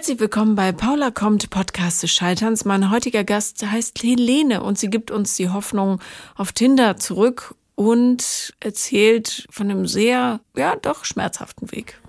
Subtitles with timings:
[0.00, 2.64] Herzlich willkommen bei Paula kommt, Podcast des Scheiterns.
[2.64, 6.00] Mein heutiger Gast heißt Helene und sie gibt uns die Hoffnung
[6.36, 12.00] auf Tinder zurück und erzählt von einem sehr, ja, doch schmerzhaften Weg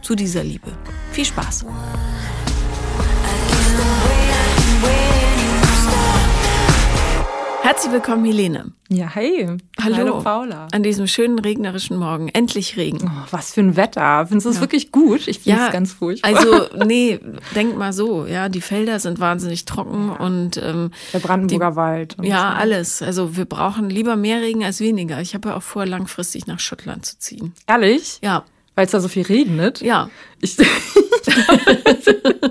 [0.00, 0.70] zu dieser Liebe.
[1.10, 1.66] Viel Spaß.
[7.70, 8.72] Herzlich willkommen, Helene.
[8.88, 9.46] Ja, hey.
[9.80, 9.96] Hallo.
[9.96, 10.66] Hallo, Paula.
[10.72, 12.28] An diesem schönen regnerischen Morgen.
[12.28, 12.98] Endlich Regen.
[13.04, 14.26] Oh, was für ein Wetter.
[14.26, 14.62] Findest du es Ja.
[14.62, 15.28] wirklich gut?
[15.28, 16.34] Ich finde es Ja, ganz furchtbar.
[16.36, 17.20] Also, nee,
[17.54, 22.18] denk mal so, ja, die Felder sind wahnsinnig trocken und ähm, der Brandenburger Wald.
[22.18, 22.60] und ja, so.
[22.60, 23.02] alles.
[23.02, 25.20] Also wir brauchen lieber mehr Regen als weniger.
[25.20, 27.52] Ich habe ja auch vor, langfristig nach Schottland zu ziehen.
[27.68, 28.18] Ehrlich?
[28.20, 28.42] Ja,
[28.74, 29.80] Weil es da so viel regnet?
[29.80, 30.10] ja.
[30.40, 30.56] Ich,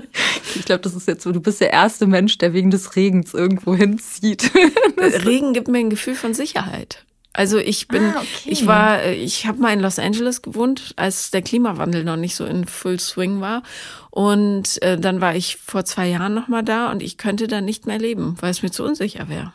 [0.60, 3.34] ich glaube, das ist jetzt so, du bist der erste Mensch, der wegen des Regens
[3.34, 4.50] irgendwo hinzieht.
[5.24, 7.04] Regen gibt mir ein Gefühl von Sicherheit.
[7.32, 8.26] Also ich bin, Ah, okay.
[8.50, 12.44] ich war, ich habe mal in Los Angeles gewohnt, als der Klimawandel noch nicht so
[12.44, 13.62] in Full Swing war.
[14.10, 17.60] Und äh, dann war ich vor zwei Jahren noch mal da und ich könnte da
[17.60, 19.52] nicht mehr leben, weil es mir zu unsicher wäre.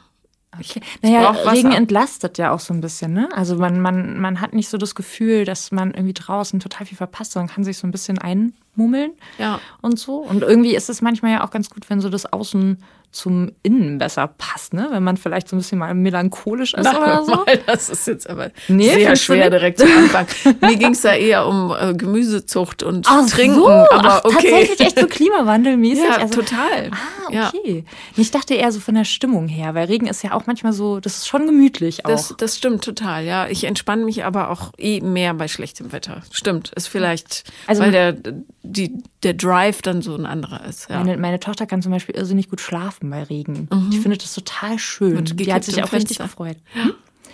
[0.60, 0.82] Okay.
[1.02, 1.32] Naja.
[1.32, 3.30] Regen entlastet ja auch so ein bisschen, ne?
[3.34, 6.98] Also man, man, man hat nicht so das Gefühl, dass man irgendwie draußen total viel
[6.98, 9.60] verpasst, sondern kann sich so ein bisschen einmummeln Ja.
[9.82, 10.18] und so.
[10.18, 12.78] Und irgendwie ist es manchmal ja auch ganz gut, wenn so das Außen
[13.16, 14.88] zum Innen besser passt, ne?
[14.92, 17.32] Wenn man vielleicht so ein bisschen mal melancholisch ist oder so.
[17.46, 20.28] Mal, das ist jetzt aber Nee, sehr schwer direkt zu Anfang.
[20.62, 23.56] Mir ging es da eher um äh, Gemüsezucht und Ach Trinken.
[23.56, 24.34] so, aber ach, okay.
[24.52, 26.04] tatsächlich echt so klimawandelmäßig.
[26.04, 26.92] Ja, also, total.
[26.92, 27.52] Ah, Ja.
[27.56, 27.86] okay.
[28.18, 31.00] Ich dachte eher so von der Stimmung her, weil Regen ist ja auch manchmal so,
[31.00, 32.10] das ist schon gemütlich auch.
[32.10, 33.48] Das, das stimmt total, ja.
[33.48, 36.22] Ich entspanne mich aber auch eh mehr bei schlechtem Wetter.
[36.32, 38.16] Stimmt, ist vielleicht, Also- weil der,
[38.64, 38.92] die,
[39.24, 40.90] der Drive dann so ein anderer ist.
[40.90, 41.00] Ja.
[41.00, 43.68] Meine, meine Tochter kann zum Beispiel irrsinnig gut schlafen bei Regen.
[43.92, 45.10] Ich finde das total schön.
[45.12, 45.16] Mhm.
[45.16, 46.58] Mit Die hat sich auch richtig gefreut.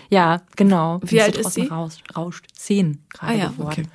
[0.09, 0.99] Ja, genau.
[1.03, 1.67] Wie Und alt ist sie?
[1.67, 2.45] Raus, rauscht.
[2.53, 3.87] Zehn gerade ah ja, geworden.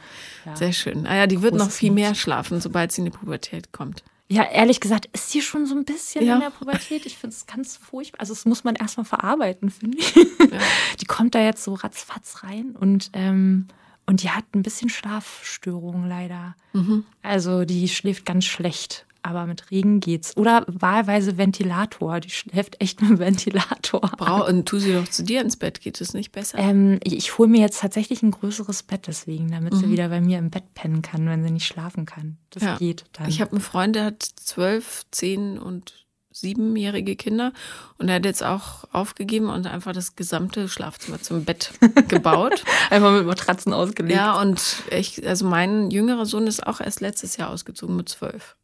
[0.44, 0.54] okay.
[0.56, 1.06] Sehr schön.
[1.06, 4.02] Ah ja, die wird noch Großes viel mehr schlafen, sobald sie in die Pubertät kommt.
[4.28, 6.34] Ja, ehrlich gesagt, ist sie schon so ein bisschen Ja.
[6.36, 7.04] in der Pubertät.
[7.06, 8.20] Ich finde es ganz furchtbar.
[8.20, 10.14] Also, das muss man erstmal verarbeiten, finde ich.
[11.00, 13.68] Die kommt da jetzt so ratzfatz rein und, ähm,
[14.06, 16.54] und die hat ein bisschen Schlafstörungen leider.
[16.72, 17.04] Mhm.
[17.22, 19.04] Also, die schläft ganz schlecht.
[19.26, 20.36] Aber mit Regen geht's.
[20.36, 22.20] Oder wahlweise Ventilator.
[22.20, 24.00] Die schläft echt mit Ventilator.
[24.16, 26.58] Brau und tu sie doch zu dir ins Bett, geht es nicht besser?
[26.58, 30.20] Ähm, ich ich hole mir jetzt tatsächlich ein größeres Bett deswegen, damit sie wieder bei
[30.20, 32.38] mir im Bett pennen kann, wenn sie nicht schlafen kann.
[32.50, 32.76] Das Ja.
[32.76, 33.28] geht dann.
[33.28, 37.52] Ich habe einen Freund, der hat zwölf, zehn und siebenjährige Kinder
[37.98, 41.72] und er hat jetzt auch aufgegeben und einfach das gesamte Schlafzimmer zum Bett
[42.08, 42.62] gebaut.
[42.90, 44.14] einfach mit Matratzen ausgelegt.
[44.14, 44.60] ja, und
[44.90, 48.56] ich, also mein jüngerer Sohn ist auch erst letztes Jahr ausgezogen mit zwölf.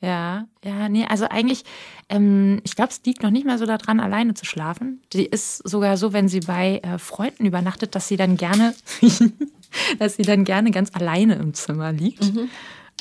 [0.00, 1.64] Ja, ja, nee, also eigentlich,
[2.08, 5.02] ähm, ich glaube, es liegt noch nicht mal so daran, alleine zu schlafen.
[5.12, 8.74] Die ist sogar so, wenn sie bei äh, Freunden übernachtet, dass sie dann gerne,
[9.98, 12.32] dass sie dann gerne ganz alleine im Zimmer liegt.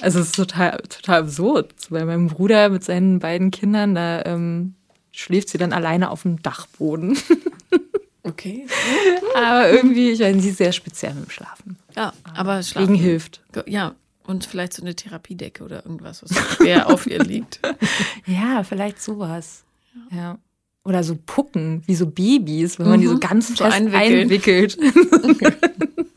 [0.02, 1.80] Also es ist total, total absurd.
[1.80, 4.74] So Bei meinem Bruder mit seinen beiden Kindern, da ähm,
[5.12, 7.18] schläft sie dann alleine auf dem Dachboden.
[8.28, 8.68] Okay.
[9.36, 11.78] Aber irgendwie, ich meine, sie ist sehr speziell mit dem Schlafen.
[11.96, 12.96] Ja, aber Regen schlafen.
[12.96, 13.42] hilft.
[13.68, 13.96] Ja,
[14.28, 17.60] und vielleicht so eine Therapiedecke oder irgendwas, was schwer auf ihr liegt.
[18.26, 19.64] Ja, vielleicht sowas.
[20.12, 20.38] Ja.
[20.84, 23.20] Oder so Pucken, wie so Babys, wenn man die so Mhm.
[23.20, 24.22] ganz So fest einwickeln.
[24.22, 24.78] einwickelt.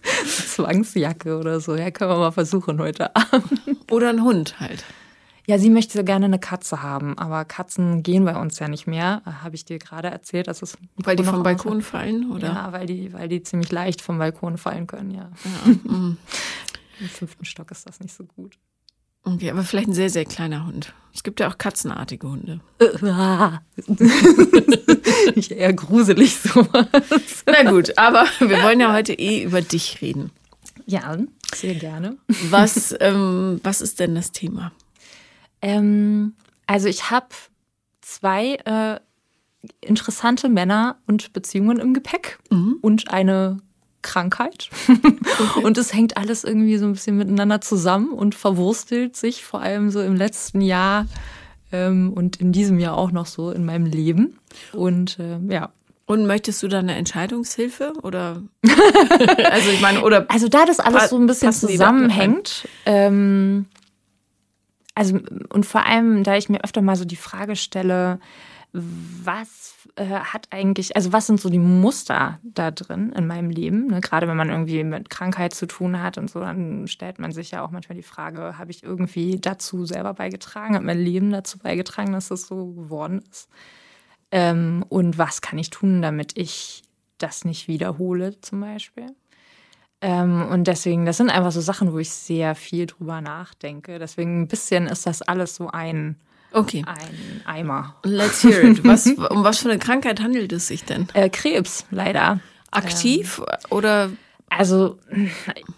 [0.26, 1.74] Zwangsjacke oder so.
[1.76, 3.60] Ja, können wir mal versuchen heute Abend.
[3.90, 4.84] Oder ein Hund halt.
[5.46, 8.86] Ja, sie möchte so gerne eine Katze haben, aber Katzen gehen bei uns ja nicht
[8.86, 9.22] mehr.
[9.42, 12.48] Habe ich dir gerade erzählt, dass es Weil die vom Balkon fallen, oder?
[12.48, 15.28] Ja, weil die, weil die ziemlich leicht vom Balkon fallen können, ja.
[15.64, 16.18] mhm.
[17.00, 18.58] Im fünften Stock ist das nicht so gut.
[19.22, 20.94] Okay, aber vielleicht ein sehr, sehr kleiner Hund.
[21.14, 22.60] Es gibt ja auch katzenartige Hunde.
[25.34, 26.86] ich eher gruselig sowas.
[27.46, 30.30] Na gut, aber wir wollen ja heute eh über dich reden.
[30.86, 31.18] Ja,
[31.54, 32.16] sehr gerne.
[32.48, 34.72] Was, ähm, was ist denn das Thema?
[35.60, 36.34] Ähm,
[36.66, 37.28] also ich habe
[38.00, 39.00] zwei äh,
[39.80, 42.38] interessante Männer und Beziehungen im Gepäck
[42.80, 43.58] und eine
[44.02, 44.70] Krankheit.
[45.62, 49.90] Und es hängt alles irgendwie so ein bisschen miteinander zusammen und verwurstelt sich vor allem
[49.90, 51.06] so im letzten Jahr
[51.72, 54.38] ähm, und in diesem Jahr auch noch so in meinem Leben.
[54.72, 55.70] Und äh, ja,
[56.06, 58.42] Und möchtest du da eine Entscheidungshilfe oder?
[59.50, 63.66] also ich meine, oder Also da das alles so ein bisschen zusammenhängt, ähm,
[64.94, 65.20] also
[65.50, 68.18] und vor allem, da ich mir öfter mal so die Frage stelle,
[68.72, 73.88] was äh, hat eigentlich, also was sind so die Muster da drin in meinem Leben?
[73.88, 74.00] Ne?
[74.00, 77.50] Gerade wenn man irgendwie mit Krankheit zu tun hat und so, dann stellt man sich
[77.50, 81.58] ja auch manchmal die Frage, habe ich irgendwie dazu selber beigetragen, hat mein Leben dazu
[81.58, 83.48] beigetragen, dass das so geworden ist?
[84.30, 86.82] Ähm, und was kann ich tun, damit ich
[87.18, 89.06] das nicht wiederhole, zum Beispiel?
[90.00, 93.98] Ähm, und deswegen, das sind einfach so Sachen, wo ich sehr viel drüber nachdenke.
[93.98, 96.16] Deswegen ein bisschen ist das alles so ein,
[96.52, 96.84] Okay.
[96.86, 97.96] ein Eimer.
[98.04, 98.84] Let's hear it.
[98.84, 101.08] Was, um was für eine Krankheit handelt es sich denn?
[101.14, 102.40] Äh, Krebs, leider.
[102.70, 104.10] Aktiv oder
[104.48, 104.98] Also,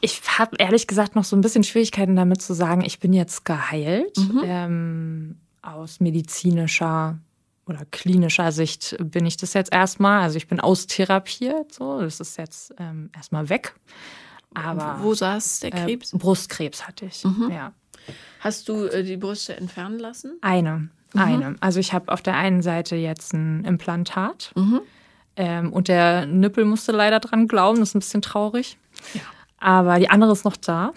[0.01, 3.45] ich habe ehrlich gesagt noch so ein bisschen Schwierigkeiten damit zu sagen, ich bin jetzt
[3.45, 4.17] geheilt.
[4.45, 7.19] Ähm, aus medizinischer
[7.67, 10.23] oder klinischer Sicht bin ich das jetzt erstmal.
[10.23, 12.01] Also, ich bin austherapiert, so.
[12.01, 13.75] Das ist jetzt ähm, erstmal weg.
[14.55, 16.11] Aber wo saß der äh, Krebs?
[16.13, 17.25] Brustkrebs hatte ich.
[17.51, 17.73] Ja.
[18.41, 20.39] Hast du äh, die Brüste entfernen lassen?
[20.41, 20.89] Eine.
[21.15, 21.57] Eine.
[21.61, 24.53] Also, ich habe auf der einen Seite jetzt ein Implantat.
[25.37, 27.81] Ähm, und der Nippel musste leider dran glauben.
[27.81, 28.79] Das ist ein bisschen traurig.
[29.15, 29.21] Ja.
[29.59, 30.93] Aber die andere ist noch da.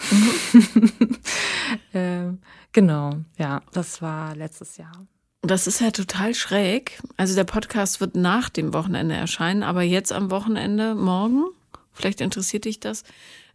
[1.94, 2.40] ähm,
[2.74, 5.06] genau, ja, das war letztes Jahr.
[5.44, 7.00] Das ist ja total schräg.
[7.16, 11.46] Also der Podcast wird nach dem Wochenende erscheinen, aber jetzt am Wochenende, morgen,
[11.94, 13.04] vielleicht interessiert dich das,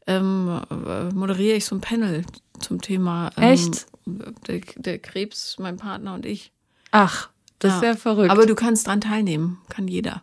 [0.07, 2.25] ähm, äh, moderiere ich so ein Panel
[2.59, 3.87] zum Thema ähm, Echt?
[4.07, 6.53] Der, der Krebs, mein Partner und ich.
[6.91, 8.31] Ach, das ist ja verrückt.
[8.31, 10.23] Aber du kannst dran teilnehmen, kann jeder.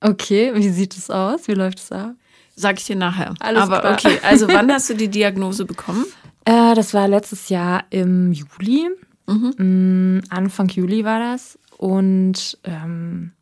[0.00, 1.46] okay, wie sieht es aus?
[1.46, 2.14] Wie läuft es ab?
[2.56, 3.34] Sag ich dir nachher.
[3.40, 3.92] Alles aber klar.
[3.94, 6.04] okay, also wann hast du die Diagnose bekommen?
[6.44, 8.88] Äh, das war letztes Jahr im Juli.
[9.26, 11.58] Mm, Anfang Juli war das.
[11.76, 13.32] Und ähm,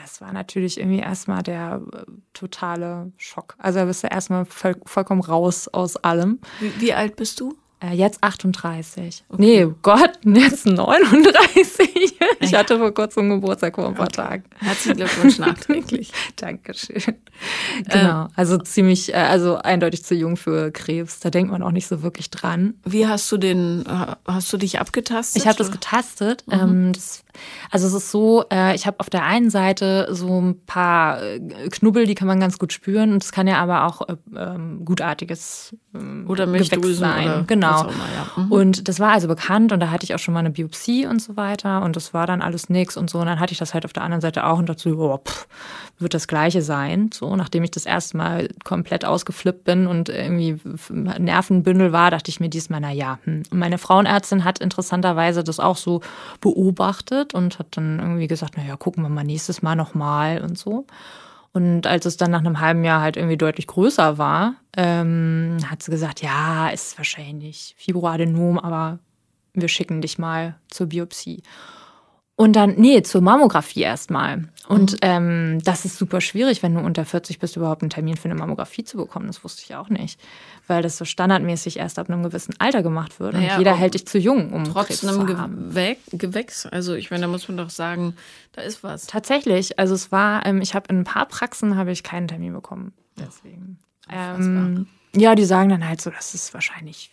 [0.00, 3.54] das war natürlich irgendwie erstmal der äh, totale Schock.
[3.58, 6.38] Also da bist du erstmal voll, vollkommen raus aus allem.
[6.60, 7.56] Wie, wie alt bist du?
[7.80, 9.24] Äh, jetzt 38.
[9.36, 12.16] Nee, Gott, jetzt 39.
[12.40, 14.44] Ich hatte vor kurzem Geburtstag vor ein paar Tagen.
[14.58, 16.12] Herzlichen Glückwunsch nachträglich.
[16.36, 17.14] Dankeschön.
[17.88, 21.20] Genau, also ziemlich, äh, also eindeutig zu jung für Krebs.
[21.20, 22.74] Da denkt man auch nicht so wirklich dran.
[22.84, 25.40] Wie hast du den, äh, hast du dich abgetastet?
[25.40, 26.44] Ich habe das getastet.
[26.50, 27.22] Ähm, das,
[27.70, 31.40] also es ist so, äh, ich habe auf der einen Seite so ein paar äh,
[31.70, 33.12] Knubbel, die kann man ganz gut spüren.
[33.12, 37.28] Und es kann ja aber auch äh, ähm, gutartiges ähm, Oder Milchdrüsen sein.
[37.28, 37.82] oder genau.
[37.82, 38.42] immer, ja.
[38.42, 38.52] Mhm.
[38.52, 41.20] Und das war also bekannt und da hatte ich auch schon mal eine Biopsie und
[41.20, 43.18] so weiter und das war dann alles nix und so.
[43.18, 45.18] Und dann hatte ich das halt auf der anderen Seite auch und dachte so, oh,
[45.18, 45.46] pff,
[45.98, 47.10] wird das Gleiche sein.
[47.12, 50.58] So, nachdem ich das erste Mal komplett ausgeflippt bin und irgendwie
[50.90, 53.18] Nervenbündel war, dachte ich mir diesmal, na ja.
[53.24, 53.42] Hm.
[53.50, 56.00] Und meine Frauenärztin hat interessanterweise das auch so
[56.40, 60.58] beobachtet und hat dann irgendwie gesagt, na ja, gucken wir mal nächstes Mal nochmal und
[60.58, 60.86] so.
[61.52, 65.82] Und als es dann nach einem halben Jahr halt irgendwie deutlich größer war, ähm, hat
[65.82, 68.98] sie gesagt, ja, ist wahrscheinlich Fibroadenom, aber
[69.54, 71.42] wir schicken dich mal zur Biopsie.
[72.40, 74.44] Und dann, nee, zur Mammographie erstmal.
[74.68, 78.26] Und ähm, das ist super schwierig, wenn du unter 40 bist, überhaupt einen Termin für
[78.26, 79.26] eine Mammographie zu bekommen.
[79.26, 80.20] Das wusste ich auch nicht.
[80.68, 83.34] Weil das so standardmäßig erst ab einem gewissen Alter gemacht wird.
[83.34, 85.56] Und Naja, jeder ob- hält dich zu jung, um Trotz Krebs einem zu haben.
[85.70, 86.64] Gewäch Gewächs.
[86.66, 88.14] Also ich meine, da muss man doch sagen,
[88.52, 89.08] da ist was.
[89.08, 92.52] Tatsächlich, also es war, ähm, ich habe in ein paar Praxen habe ich keinen Termin
[92.52, 92.92] bekommen.
[93.18, 93.80] Deswegen.
[94.08, 97.10] Ähm, ja, die sagen dann halt so, das ist wahrscheinlich,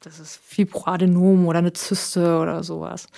[0.00, 3.08] das ist Fibroadenom oder eine Zyste oder sowas.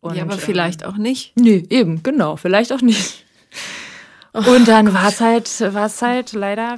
[0.00, 1.36] Und, ja, aber ähm, vielleicht auch nicht.
[1.36, 3.24] Nee, eben, genau, vielleicht auch nicht.
[4.32, 6.76] Und dann war es halt, war es halt leider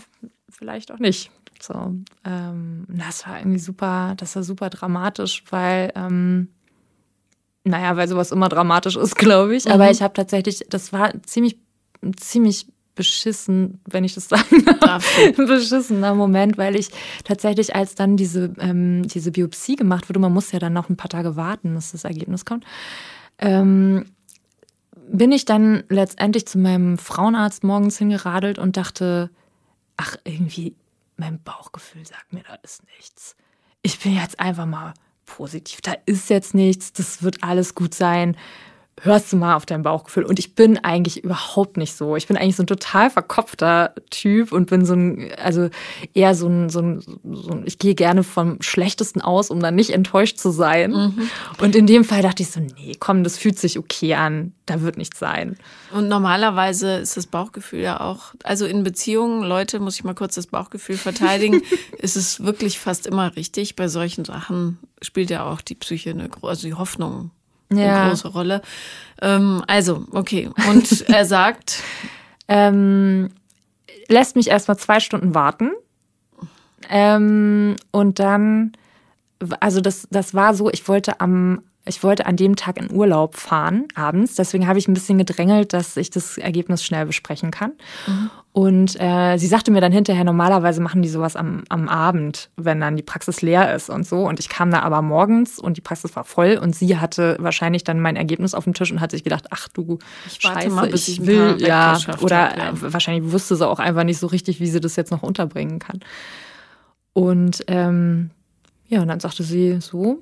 [0.49, 1.31] vielleicht auch nicht.
[1.61, 1.95] So,
[2.25, 6.49] ähm, das war irgendwie super, das war super dramatisch, weil, ähm,
[7.65, 9.71] naja, weil sowas immer dramatisch ist, glaube ich.
[9.71, 11.59] Aber ich habe tatsächlich, das war ziemlich,
[12.17, 15.07] ziemlich beschissen, wenn ich das sagen darf.
[15.37, 16.91] Beschissener Moment, weil ich
[17.25, 20.97] tatsächlich, als dann diese, ähm, diese Biopsie gemacht wurde, man muss ja dann noch ein
[20.97, 22.65] paar Tage warten, bis das Ergebnis kommt,
[23.39, 24.07] ähm,
[25.12, 29.31] bin ich dann letztendlich zu meinem Frauenarzt morgens hingeradelt und dachte,
[29.97, 30.76] ach, irgendwie,
[31.17, 33.37] mein Bauchgefühl sagt mir, da ist nichts.
[33.83, 34.95] Ich bin jetzt einfach mal
[35.26, 38.37] positiv, da ist jetzt nichts, das wird alles gut sein.
[39.02, 40.25] Hörst du mal auf dein Bauchgefühl.
[40.25, 42.16] Und ich bin eigentlich überhaupt nicht so.
[42.16, 45.71] Ich bin eigentlich so ein total verkopfter Typ und bin so ein, also
[46.12, 49.75] eher so ein, so ein, so ein ich gehe gerne vom Schlechtesten aus, um dann
[49.75, 51.14] nicht enttäuscht zu sein.
[51.59, 54.83] Und in dem Fall dachte ich so, nee, komm, das fühlt sich okay an, da
[54.83, 55.57] wird nichts sein.
[55.92, 60.35] Und normalerweise ist das Bauchgefühl ja auch, also in Beziehungen, Leute, muss ich mal kurz
[60.35, 61.62] das Bauchgefühl verteidigen,
[61.99, 63.76] ist es wirklich fast immer richtig.
[63.76, 67.30] Bei solchen Sachen spielt ja auch die Psyche eine große, also die Hoffnung
[67.71, 68.09] eine Ja.
[68.09, 68.62] große Rolle.
[69.23, 70.50] Ähm, also, okay.
[70.69, 71.83] Und er sagt,
[72.49, 73.31] ähm,
[74.09, 75.71] lässt mich erstmal zwei Stunden warten.
[76.89, 78.73] Ähm, und dann,
[79.61, 83.37] also das, das war so, ich wollte am ich wollte an dem Tag in Urlaub
[83.37, 84.35] fahren, abends.
[84.35, 87.73] Deswegen habe ich ein bisschen gedrängelt, dass ich das Ergebnis schnell besprechen kann.
[88.07, 88.31] Mhm.
[88.53, 92.81] Und äh, sie sagte mir dann hinterher, normalerweise machen die sowas am, am Abend, wenn
[92.81, 94.27] dann die Praxis leer ist und so.
[94.29, 97.85] Und ich kam da aber morgens und die Praxis war voll und sie hatte wahrscheinlich
[97.85, 100.93] dann mein Ergebnis auf dem Tisch und hat sich gedacht, ach du ich Scheiße, mal,
[100.93, 101.97] ich, ich will, ja.
[102.21, 102.73] Oder ja.
[102.75, 106.01] wahrscheinlich wusste sie auch einfach nicht so richtig, wie sie das jetzt noch unterbringen kann.
[107.13, 108.31] Und ähm,
[108.89, 110.21] ja, und dann sagte sie so,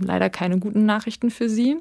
[0.00, 1.78] leider keine guten Nachrichten für sie.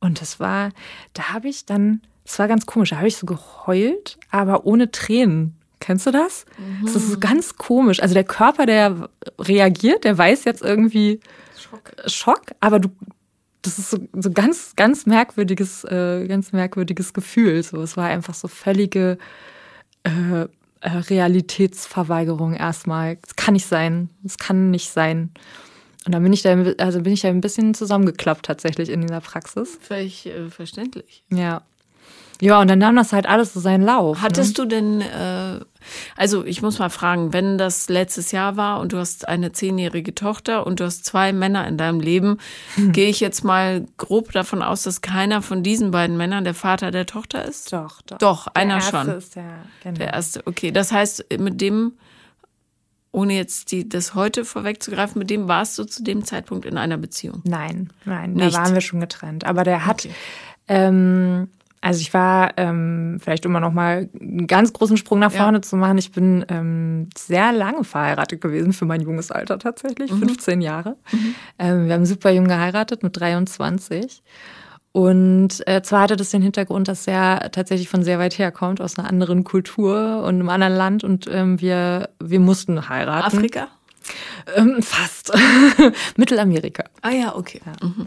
[0.00, 0.70] Und das war,
[1.12, 4.90] da habe ich dann, das war ganz komisch, da habe ich so geheult, aber ohne
[4.90, 5.56] Tränen.
[5.78, 6.44] Kennst du das?
[6.58, 6.86] Mhm.
[6.86, 8.00] Das ist ganz komisch.
[8.00, 9.08] Also der Körper, der
[9.38, 11.20] reagiert, der weiß jetzt irgendwie
[11.58, 12.88] Schock, Schock aber du,
[13.62, 17.62] das ist so, so ganz, ganz merkwürdiges, äh, ganz merkwürdiges Gefühl.
[17.62, 19.18] So, es war einfach so völlige
[20.04, 20.48] äh, äh
[20.82, 23.18] Realitätsverweigerung erstmal.
[23.26, 24.10] Es kann nicht sein.
[24.24, 25.30] Es kann nicht sein.
[26.04, 29.20] Und dann bin ich da, also bin ich da ein bisschen zusammengeklappt tatsächlich in dieser
[29.20, 29.78] Praxis.
[29.80, 31.22] Völlig äh, verständlich.
[31.30, 31.62] Ja.
[32.40, 34.20] Ja, und dann nahm das halt alles so seinen Lauf.
[34.20, 34.64] Hattest ne?
[34.64, 35.60] du denn, äh,
[36.16, 40.12] also ich muss mal fragen, wenn das letztes Jahr war und du hast eine zehnjährige
[40.12, 42.38] Tochter und du hast zwei Männer in deinem Leben,
[42.74, 42.90] hm.
[42.90, 46.90] gehe ich jetzt mal grob davon aus, dass keiner von diesen beiden Männern der Vater
[46.90, 47.72] der Tochter ist?
[47.72, 48.18] Doch, doch.
[48.18, 49.08] Doch, der einer erste schon.
[49.10, 49.98] Ist der, genau.
[49.98, 50.72] der erste, okay.
[50.72, 51.92] Das heißt, mit dem
[53.12, 56.96] ohne jetzt die, das heute vorwegzugreifen, mit dem warst du zu dem Zeitpunkt in einer
[56.96, 57.42] Beziehung?
[57.44, 58.54] Nein, nein, Nicht.
[58.54, 59.44] da waren wir schon getrennt.
[59.44, 60.14] Aber der hat, okay.
[60.68, 61.48] ähm,
[61.82, 65.62] also ich war ähm, vielleicht immer noch mal einen ganz großen Sprung nach vorne ja.
[65.62, 65.98] zu machen.
[65.98, 70.20] Ich bin ähm, sehr lange verheiratet gewesen für mein junges Alter tatsächlich, mhm.
[70.20, 70.96] 15 Jahre.
[71.12, 71.34] Mhm.
[71.58, 74.22] Ähm, wir haben super jung geheiratet mit 23.
[74.92, 78.80] Und äh, zwar hatte das den Hintergrund, dass er tatsächlich von sehr weit her kommt,
[78.80, 81.02] aus einer anderen Kultur und einem anderen Land.
[81.02, 83.36] Und ähm, wir, wir mussten heiraten.
[83.36, 83.68] Afrika?
[84.54, 85.32] Ähm, fast.
[86.16, 86.84] Mittelamerika.
[87.00, 87.60] Ah ja, okay.
[87.64, 87.86] Ja.
[87.86, 88.06] Mhm.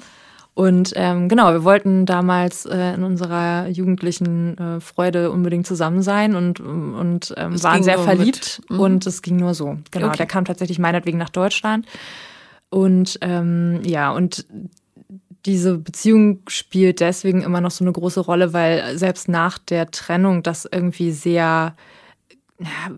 [0.53, 6.33] Und ähm, genau, wir wollten damals äh, in unserer jugendlichen äh, Freude unbedingt zusammen sein
[6.33, 8.61] und, und ähm, waren sehr verliebt.
[8.69, 8.79] Mhm.
[8.79, 9.77] Und es ging nur so.
[9.91, 10.17] Genau, okay.
[10.17, 11.85] der kam tatsächlich meinetwegen nach Deutschland.
[12.69, 14.45] Und ähm, ja, und
[15.45, 20.43] diese Beziehung spielt deswegen immer noch so eine große Rolle, weil selbst nach der Trennung
[20.43, 21.75] das irgendwie sehr,
[22.59, 22.91] ja,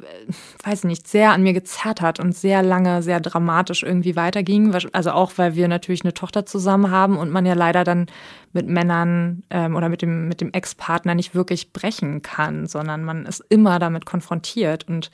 [0.63, 4.73] weiß nicht, sehr an mir gezerrt hat und sehr lange, sehr dramatisch irgendwie weiterging.
[4.93, 8.07] Also auch, weil wir natürlich eine Tochter zusammen haben und man ja leider dann
[8.53, 13.25] mit Männern ähm, oder mit dem, mit dem Ex-Partner nicht wirklich brechen kann, sondern man
[13.25, 15.11] ist immer damit konfrontiert und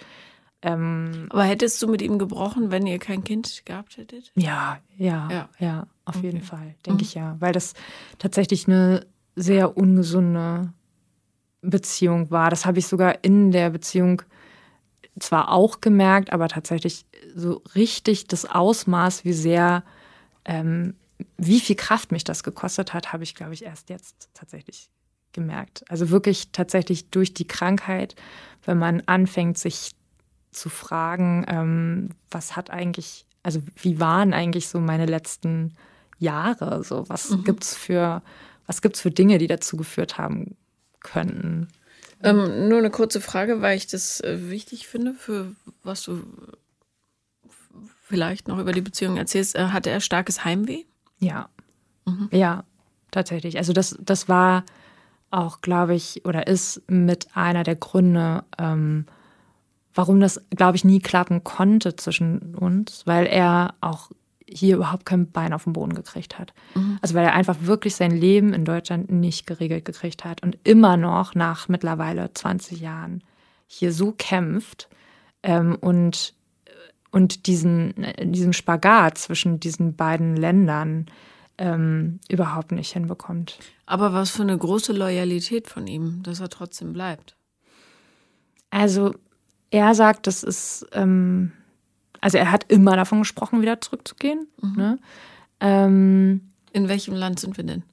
[0.64, 4.32] ähm, Aber hättest du mit ihm gebrochen, wenn ihr kein Kind gehabt hättet?
[4.36, 6.28] Ja, ja, ja, ja auf okay.
[6.28, 7.08] jeden Fall, denke mhm.
[7.08, 7.36] ich ja.
[7.40, 7.74] Weil das
[8.18, 9.06] tatsächlich eine
[9.36, 10.72] sehr ungesunde
[11.62, 12.50] Beziehung war.
[12.50, 14.22] Das habe ich sogar in der Beziehung
[15.20, 17.06] zwar auch gemerkt, aber tatsächlich
[17.36, 19.84] so richtig das Ausmaß, wie sehr,
[20.46, 20.96] ähm,
[21.38, 24.90] wie viel Kraft mich das gekostet hat, habe ich, glaube ich, erst jetzt tatsächlich
[25.34, 25.84] gemerkt.
[25.90, 28.16] Also wirklich tatsächlich durch die Krankheit,
[28.64, 29.92] wenn man anfängt, sich
[30.54, 35.76] zu fragen, ähm, was hat eigentlich, also wie waren eigentlich so meine letzten
[36.20, 36.84] Jahre?
[36.84, 37.44] So, was mhm.
[37.44, 38.22] gibt's für,
[38.68, 40.56] was gibt's für Dinge, die dazu geführt haben
[41.02, 41.68] könnten?
[42.22, 46.24] Ähm, nur eine kurze Frage, weil ich das äh, wichtig finde, für was du
[48.04, 49.56] vielleicht noch über die Beziehung erzählst.
[49.56, 50.84] Äh, hatte er starkes Heimweh?
[51.20, 51.50] Ja.
[52.06, 52.30] Mhm.
[52.32, 52.64] Ja,
[53.12, 53.58] tatsächlich.
[53.58, 54.64] Also das, das war
[55.32, 59.06] auch, glaube ich, oder ist mit einer der Gründe, ähm,
[59.94, 64.10] warum das, glaube ich, nie klappen konnte zwischen uns, weil er auch
[64.46, 66.54] hier überhaupt kein Bein auf den Boden gekriegt hat.
[66.76, 67.00] Mhm.
[67.02, 70.98] Also weil er einfach wirklich sein Leben in Deutschland nicht geregelt gekriegt hat und immer
[70.98, 73.24] noch nach mittlerweile 20 Jahren
[73.68, 74.90] hier so kämpft
[75.42, 76.34] ähm, und,
[77.12, 81.08] und diesen, diesen Spagat zwischen diesen beiden Ländern
[81.58, 83.60] ähm, überhaupt nicht hinbekommt.
[83.86, 87.36] Aber was für eine große Loyalität von ihm, dass er trotzdem bleibt.
[88.70, 89.14] Also
[89.74, 91.52] er sagt, das ist, ähm,
[92.22, 94.48] also er hat immer davon gesprochen, wieder zurückzugehen.
[94.62, 94.76] Mhm.
[94.76, 95.00] Ne?
[95.60, 96.42] Ähm,
[96.74, 97.84] In welchem Land sind wir denn?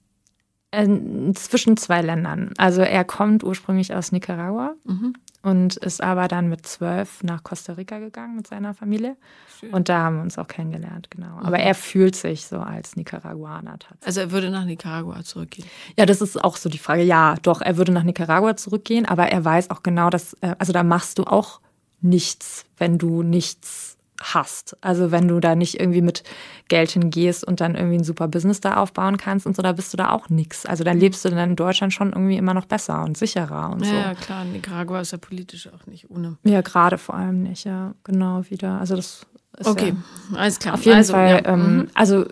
[0.72, 2.52] Äh, zwischen zwei Ländern.
[2.58, 5.14] Also er kommt ursprünglich aus Nicaragua mhm.
[5.42, 9.16] und ist aber dann mit zwölf nach Costa Rica gegangen mit seiner Familie.
[9.58, 9.72] Schön.
[9.72, 11.38] Und da haben wir uns auch kennengelernt, genau.
[11.38, 11.46] Mhm.
[11.46, 14.06] Aber er fühlt sich so als Nicaraguaner tatsächlich.
[14.06, 15.66] Also er würde nach Nicaragua zurückgehen.
[15.98, 17.04] Ja, das ist auch so die Frage.
[17.04, 20.74] Ja, doch, er würde nach Nicaragua zurückgehen, aber er weiß auch genau, dass, äh, also
[20.74, 21.60] da machst du auch
[22.02, 24.76] nichts, wenn du nichts hast.
[24.82, 26.22] Also wenn du da nicht irgendwie mit
[26.68, 29.92] Geld hingehst und dann irgendwie ein super Business da aufbauen kannst und so, da bist
[29.92, 30.66] du da auch nichts.
[30.66, 33.84] Also dann lebst du dann in Deutschland schon irgendwie immer noch besser und sicherer und
[33.84, 33.96] ja, so.
[33.96, 36.36] Ja, klar, Nicaragua ist ja politisch auch nicht ohne.
[36.44, 38.78] Ja, gerade vor allem nicht, ja, genau wieder.
[38.78, 39.26] Also das
[39.58, 39.94] ist Okay,
[40.32, 40.74] ja alles klar.
[40.74, 41.52] Auf jeden also, Fall, ja.
[41.52, 41.88] ähm, mhm.
[41.94, 42.26] also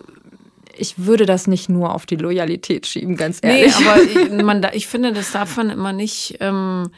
[0.77, 3.77] ich würde das nicht nur auf die Loyalität schieben, ganz ehrlich.
[3.77, 6.89] Nee, aber ich, man, ich finde, das darf man immer nicht, ähm,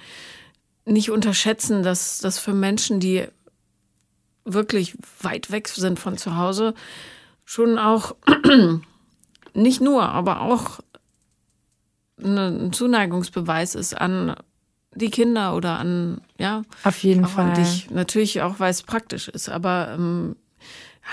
[0.85, 3.27] nicht unterschätzen, dass das für Menschen, die
[4.45, 6.73] wirklich weit weg sind von zu Hause,
[7.45, 8.15] schon auch,
[9.53, 10.79] nicht nur, aber auch
[12.23, 14.35] ein Zuneigungsbeweis ist an
[14.93, 16.63] die Kinder oder an, ja.
[16.83, 17.49] Auf jeden Fall.
[17.49, 17.89] An dich.
[17.89, 20.35] Natürlich auch, weil es praktisch ist, aber ähm,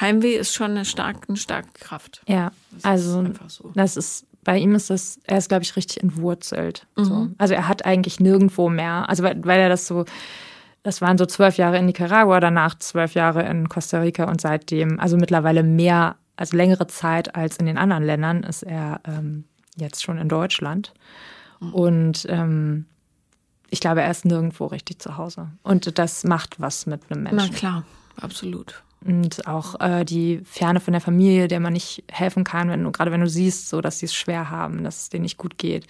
[0.00, 2.22] Heimweh ist schon eine starke, eine starke Kraft.
[2.26, 3.70] Ja, Das also ist einfach so.
[3.74, 6.86] das ist, bei ihm ist das, er ist, glaube ich, richtig entwurzelt.
[6.96, 7.14] So.
[7.14, 7.34] Mhm.
[7.36, 10.06] Also er hat eigentlich nirgendwo mehr, also weil, weil er das so,
[10.82, 14.98] das waren so zwölf Jahre in Nicaragua, danach zwölf Jahre in Costa Rica und seitdem,
[15.00, 19.44] also mittlerweile mehr, also längere Zeit als in den anderen Ländern, ist er ähm,
[19.76, 20.94] jetzt schon in Deutschland.
[21.60, 21.74] Mhm.
[21.74, 22.86] Und ähm,
[23.68, 25.48] ich glaube, er ist nirgendwo richtig zu Hause.
[25.62, 27.54] Und das macht was mit einem Na Menschen.
[27.54, 27.84] klar,
[28.18, 28.82] absolut.
[29.04, 32.90] Und auch äh, die Ferne von der Familie, der man nicht helfen kann, wenn du,
[32.90, 35.56] gerade wenn du siehst, so dass sie es schwer haben, dass es denen nicht gut
[35.56, 35.86] geht.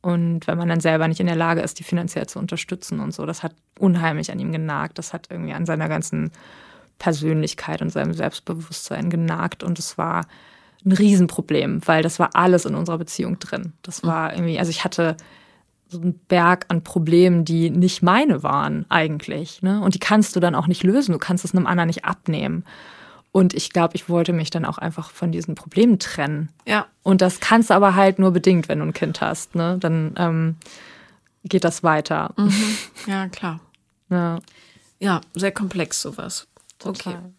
[0.00, 3.12] Und wenn man dann selber nicht in der Lage ist, die finanziell zu unterstützen und
[3.12, 4.98] so, das hat unheimlich an ihm genagt.
[4.98, 6.30] Das hat irgendwie an seiner ganzen
[6.98, 9.62] Persönlichkeit und seinem Selbstbewusstsein genagt.
[9.62, 10.26] Und es war
[10.84, 13.72] ein Riesenproblem, weil das war alles in unserer Beziehung drin.
[13.82, 15.16] Das war irgendwie, also ich hatte
[15.88, 19.62] so einen Berg an Problemen, die nicht meine waren eigentlich.
[19.62, 19.80] Ne?
[19.80, 21.12] Und die kannst du dann auch nicht lösen.
[21.12, 22.64] Du kannst es einem anderen nicht abnehmen.
[23.32, 26.48] Und ich glaube, ich wollte mich dann auch einfach von diesen Problemen trennen.
[26.66, 29.54] Ja, Und das kannst du aber halt nur bedingt, wenn du ein Kind hast.
[29.54, 29.76] Ne?
[29.78, 30.56] Dann ähm,
[31.44, 32.34] geht das weiter.
[33.06, 33.60] ja, klar.
[34.08, 34.38] Ja,
[34.98, 36.48] Ja, sehr komplex sowas.
[36.82, 37.02] Okay.
[37.02, 37.32] total.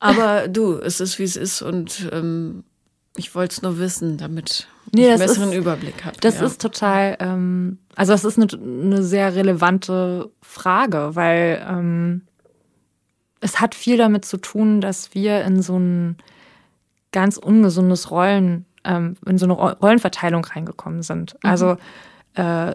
[0.00, 2.64] Aber du, es ist wie es ist und ähm,
[3.16, 6.16] ich wollte es nur wissen, damit Nee, ich einen besseren ist- Überblick habe.
[6.20, 6.46] Das ja.
[6.46, 12.22] ist total, ähm, also das ist eine, eine sehr relevante Frage, weil ähm,
[13.40, 16.16] es hat viel damit zu tun, dass wir in so ein
[17.12, 21.36] ganz ungesundes Rollen, ähm, in so eine Ro- Rollenverteilung reingekommen sind.
[21.42, 21.76] Also
[22.34, 22.74] äh,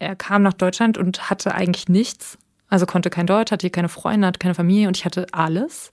[0.00, 2.38] er kam nach Deutschland und hatte eigentlich nichts.
[2.68, 5.92] Also konnte kein Deutsch, hatte hier keine Freunde, hatte keine Familie und ich hatte alles.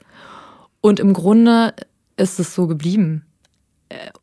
[0.80, 1.76] Und im Grunde
[2.18, 3.26] ist es so geblieben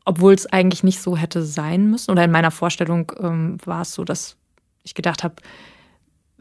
[0.05, 2.11] obwohl es eigentlich nicht so hätte sein müssen.
[2.11, 4.35] Oder in meiner Vorstellung ähm, war es so, dass
[4.83, 5.35] ich gedacht habe,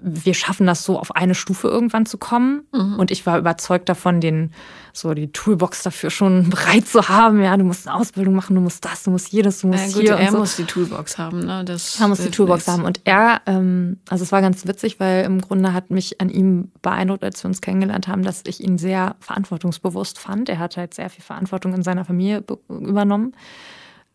[0.01, 2.61] wir schaffen das so auf eine Stufe irgendwann zu kommen.
[2.71, 4.53] Und ich war überzeugt davon, den
[4.93, 7.43] so die Toolbox dafür schon bereit zu haben.
[7.43, 9.93] Ja, du musst eine Ausbildung machen, du musst das, du musst jedes, du musst Ja,
[9.93, 10.15] gut, hier.
[10.17, 10.39] er so.
[10.39, 11.65] muss die Toolbox haben, ne?
[11.65, 12.73] Das Er muss die Toolbox nichts.
[12.73, 12.85] haben.
[12.85, 16.71] Und er, ähm, also es war ganz witzig, weil im Grunde hat mich an ihm
[16.81, 20.49] beeindruckt, als wir uns kennengelernt haben, dass ich ihn sehr verantwortungsbewusst fand.
[20.49, 23.33] Er hat halt sehr viel Verantwortung in seiner Familie be- übernommen.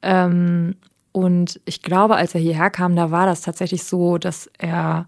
[0.01, 0.75] Ähm,
[1.11, 5.07] und ich glaube, als er hierher kam, da war das tatsächlich so, dass er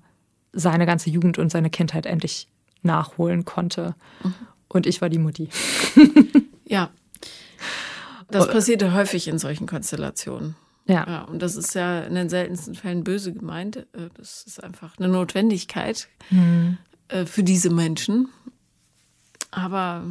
[0.56, 2.48] seine ganze Jugend und seine Kindheit endlich
[2.82, 3.94] nachholen konnte.
[4.70, 5.50] Und ich war die Mutti.
[6.68, 6.90] Ja.
[7.22, 8.26] Oh.
[8.32, 10.56] Das passiert ja häufig in solchen Konstellationen.
[10.88, 11.06] Ja.
[11.08, 13.78] Ja, und das ist ja in den seltensten Fällen böse gemeint.
[13.78, 16.80] Äh, Das ist einfach eine Notwendigkeit Mhm.
[17.28, 18.30] für diese Menschen.
[19.52, 20.04] Aber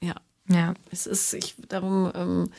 [0.00, 0.14] ja,
[0.48, 0.74] Ja.
[0.90, 2.50] es ist, ich, darum, ähm,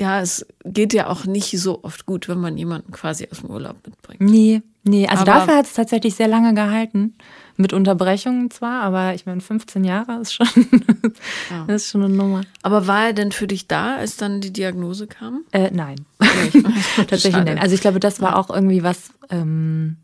[0.00, 3.50] ja, es geht ja auch nicht so oft gut, wenn man jemanden quasi aus dem
[3.50, 4.20] Urlaub mitbringt.
[4.22, 5.06] Nee, nee.
[5.06, 7.14] Also Aber- dafür hat es tatsächlich sehr lange gehalten.
[7.56, 10.46] Mit Unterbrechungen zwar, aber ich meine, 15 Jahre ist schon,
[11.50, 11.66] Ja.
[11.74, 12.40] ist schon eine Nummer.
[12.62, 15.44] Aber war er denn für dich da, als dann die Diagnose kam?
[15.52, 16.06] Äh, nein.
[16.96, 17.58] Tatsächlich nein.
[17.58, 19.98] Also ich glaube, das war auch irgendwie was, ähm,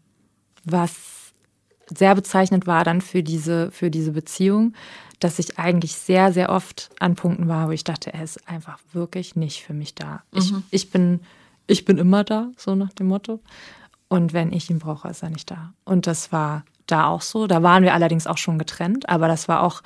[0.65, 0.93] was
[1.87, 4.75] sehr bezeichnend war dann für diese, für diese Beziehung,
[5.21, 8.79] dass ich eigentlich sehr, sehr oft an Punkten war, wo ich dachte, er ist einfach
[8.93, 10.23] wirklich nicht für mich da.
[10.33, 11.21] Ich, ich, bin,
[11.67, 13.41] ich bin immer da, so nach dem Motto.
[14.09, 15.73] Und wenn ich ihn brauche, ist er nicht da.
[15.85, 17.47] Und das war da auch so.
[17.47, 19.83] Da waren wir allerdings auch schon getrennt, aber das war auch,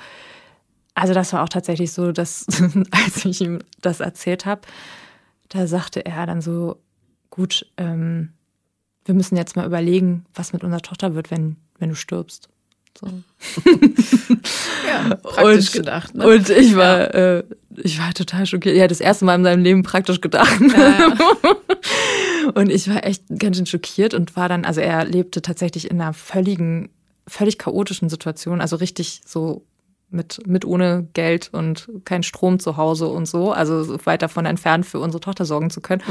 [0.93, 2.45] also das war auch tatsächlich so, dass
[2.91, 4.61] als ich ihm das erzählt habe,
[5.49, 6.77] da sagte er dann so,
[7.29, 8.33] gut, ähm,
[9.05, 12.47] wir müssen jetzt mal überlegen, was mit unserer Tochter wird, wenn, wenn du stirbst.
[12.99, 13.07] So.
[14.87, 16.15] Ja, praktisch Und- gedacht.
[16.15, 16.27] Ne?
[16.27, 17.43] Und ich war, äh,
[17.77, 18.75] ich war total schockiert.
[18.75, 20.59] Er hat das erste Mal in seinem Leben praktisch gedacht.
[22.53, 26.01] Und ich war echt ganz schön schockiert und war dann, also er lebte tatsächlich in
[26.01, 26.89] einer völligen,
[27.27, 29.63] völlig chaotischen Situation, also richtig so
[30.09, 34.45] mit, mit ohne Geld und kein Strom zu Hause und so, also so weit davon
[34.45, 36.01] entfernt, für unsere Tochter sorgen zu können.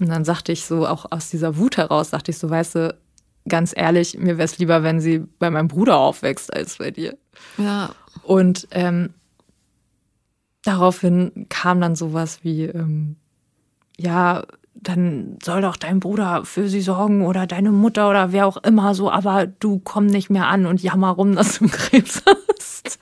[0.00, 2.96] Und dann sagte ich so, auch aus dieser Wut heraus, dachte ich so, weißt du,
[3.48, 7.16] ganz ehrlich, mir wäre es lieber, wenn sie bei meinem Bruder aufwächst, als bei dir.
[7.58, 7.90] ja,
[8.22, 9.14] Und ähm,
[10.62, 13.16] daraufhin kam dann sowas wie, ähm,
[13.98, 18.58] ja, dann soll doch dein Bruder für sie sorgen oder deine Mutter oder wer auch
[18.58, 22.98] immer so, aber du komm nicht mehr an und jammer rum, dass du Krebs hast.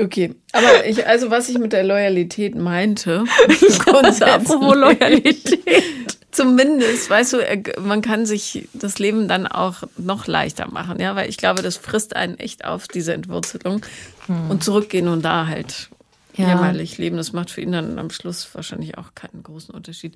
[0.00, 3.24] Okay, aber ich, also was ich mit der Loyalität meinte,
[3.86, 6.07] apropos Loyalität.
[6.38, 7.38] Zumindest, weißt du,
[7.80, 11.76] man kann sich das Leben dann auch noch leichter machen, ja, weil ich glaube, das
[11.76, 13.84] frisst einen echt auf, diese Entwurzelung.
[14.26, 14.48] Hm.
[14.48, 15.90] Und zurückgehen und da halt
[16.36, 16.46] ja.
[16.46, 20.14] jämmerlich leben, das macht für ihn dann am Schluss wahrscheinlich auch keinen großen Unterschied.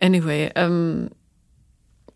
[0.00, 1.10] Anyway, ähm,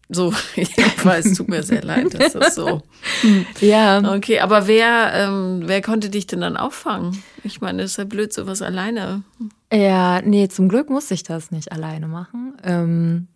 [0.09, 2.81] so, jedenfalls tut mir sehr leid, das ist so.
[3.61, 4.15] Ja.
[4.15, 7.23] Okay, aber wer, ähm, wer konnte dich denn dann auffangen?
[7.45, 9.25] Ich meine, es ist ja blöd, sowas alleine.
[9.71, 12.55] Ja, nee, zum Glück musste ich das nicht alleine machen.
[12.65, 13.29] Ähm,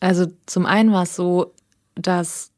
[0.00, 1.54] also zum einen war es so,
[1.94, 2.52] dass,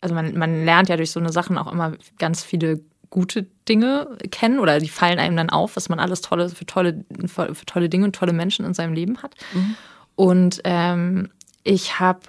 [0.00, 4.18] also man, man lernt ja durch so eine Sachen auch immer ganz viele gute Dinge
[4.30, 7.88] kennen oder die fallen einem dann auf, was man alles tolle für tolle, für tolle
[7.88, 9.34] Dinge und tolle Menschen in seinem Leben hat.
[9.54, 9.76] Mhm.
[10.14, 11.30] Und ähm,
[11.64, 12.20] ich habe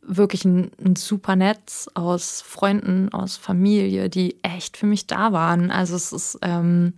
[0.00, 5.70] wirklich ein, ein, super Netz aus Freunden, aus Familie, die echt für mich da waren.
[5.70, 6.94] Also es ist, ähm,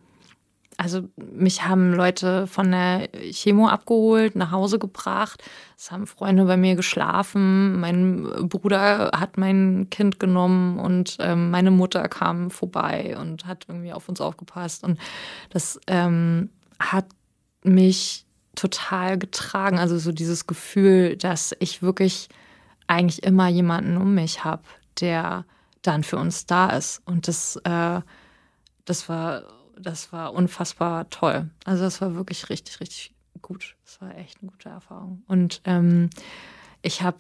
[0.77, 5.43] also mich haben Leute von der Chemo abgeholt, nach Hause gebracht.
[5.77, 7.81] Es haben Freunde bei mir geschlafen.
[7.81, 13.93] Mein Bruder hat mein Kind genommen und ähm, meine Mutter kam vorbei und hat irgendwie
[13.93, 14.85] auf uns aufgepasst.
[14.85, 14.99] Und
[15.51, 17.07] das ähm, hat
[17.63, 19.79] mich total getragen.
[19.79, 22.29] Also so dieses Gefühl, dass ich wirklich
[22.87, 24.63] eigentlich immer jemanden um mich habe,
[25.01, 25.45] der
[25.83, 27.03] dann für uns da ist.
[27.05, 28.01] Und das, äh,
[28.85, 29.43] das war,
[29.79, 31.51] das war unfassbar toll.
[31.65, 33.77] Also das war wirklich richtig, richtig gut.
[33.85, 35.23] Das war echt eine gute Erfahrung.
[35.27, 36.11] Und ähm,
[36.83, 37.19] ich habe,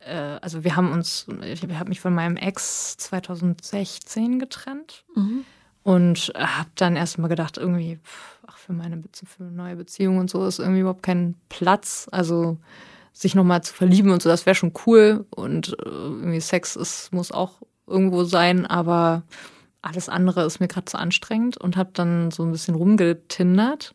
[0.00, 5.04] äh, also wir haben uns, ich habe mich von meinem Ex 2016 getrennt.
[5.14, 5.44] Mhm.
[5.82, 7.98] Und habe dann erstmal gedacht, irgendwie,
[8.46, 12.08] ach, für meine für eine neue Beziehung und so ist irgendwie überhaupt kein Platz.
[12.10, 12.56] Also
[13.12, 15.26] sich nochmal zu verlieben und so, das wäre schon cool.
[15.30, 19.24] Und äh, irgendwie Sex ist, muss auch irgendwo sein, aber
[19.84, 23.94] alles andere ist mir gerade zu anstrengend und habe dann so ein bisschen rumgetindert.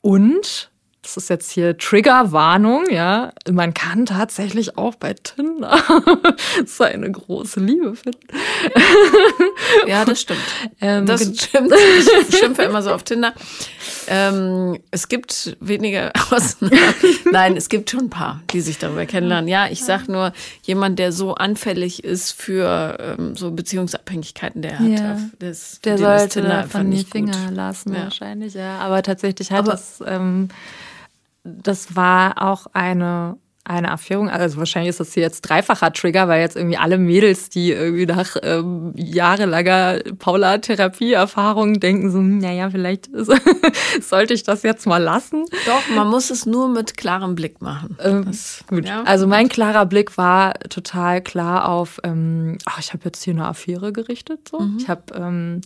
[0.00, 0.70] Und
[1.02, 3.32] das ist jetzt hier Triggerwarnung, ja.
[3.50, 5.78] Man kann tatsächlich auch bei Tinder
[6.66, 8.26] seine große Liebe finden.
[9.86, 10.40] Ja, das stimmt.
[10.80, 11.72] Ähm, das stimmt.
[12.28, 13.32] Ich schimpfe immer so auf Tinder.
[14.08, 16.76] Ähm, es gibt wenige Ausnahmen.
[17.30, 19.48] Nein, es gibt schon ein paar, die sich darüber kennenlernen.
[19.48, 24.86] Ja, ich sag nur, jemand, der so anfällig ist für ähm, so Beziehungsabhängigkeiten, der hat
[24.86, 25.18] ja.
[25.38, 27.56] das, der sollte Tinder von die Finger gut.
[27.56, 28.04] lassen ja.
[28.04, 28.78] wahrscheinlich, ja.
[28.78, 30.48] Aber tatsächlich hat Aber, das ähm,
[31.44, 33.38] das war auch eine
[33.68, 34.30] eine Affäre.
[34.30, 38.06] Also wahrscheinlich ist das hier jetzt dreifacher Trigger, weil jetzt irgendwie alle Mädels, die irgendwie
[38.06, 43.10] nach ähm, jahrelanger Paula-Therapie-Erfahrung denken, so, hm, naja, vielleicht
[44.02, 45.44] sollte ich das jetzt mal lassen.
[45.66, 47.96] Doch, man muss es nur mit klarem Blick machen.
[48.02, 48.86] Ähm, das, gut.
[48.86, 49.02] Ja.
[49.02, 53.46] Also mein klarer Blick war total klar auf, ähm, ach, ich habe jetzt hier eine
[53.46, 54.48] Affäre gerichtet.
[54.48, 54.60] So.
[54.60, 54.78] Mhm.
[54.78, 55.60] Ich habe ähm,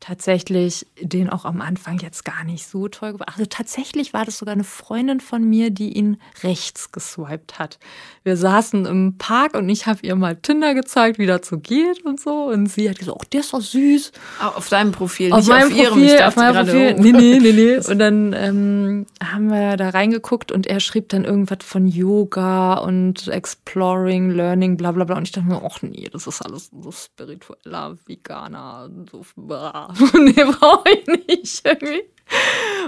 [0.00, 3.28] tatsächlich den auch am Anfang jetzt gar nicht so toll gemacht.
[3.30, 7.78] Also tatsächlich war das sogar eine Freundin von mir, die ihn rechts geswiped hat.
[8.24, 12.04] Wir saßen im Park und ich habe ihr mal Tinder gezeigt, wie das so geht
[12.04, 12.44] und so.
[12.44, 14.12] Und sie hat gesagt, oh, der ist doch süß.
[14.40, 15.92] Auf deinem Profil, auf nicht meinem auf ihrem.
[15.92, 16.94] Profil, ich auf meinem Profil.
[16.94, 17.76] Nee, nee, nee, nee.
[17.90, 23.28] Und dann ähm, haben wir da reingeguckt und er schrieb dann irgendwas von Yoga und
[23.28, 25.16] Exploring, Learning, bla bla bla.
[25.16, 29.89] Und ich dachte mir, ach nee, das ist alles so spiritueller, veganer, so bla.
[30.14, 32.02] Nee, brauche ich nicht irgendwie.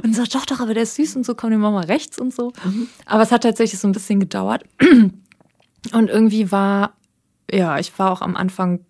[0.02, 2.18] Und sagt, doch, doch, aber der ist süß und so, komm, den machen wir rechts
[2.18, 2.52] und so.
[2.64, 2.88] Mhm.
[3.06, 4.64] Aber es hat tatsächlich so ein bisschen gedauert.
[5.92, 6.94] Und irgendwie war,
[7.50, 8.84] ja, ich war auch am Anfang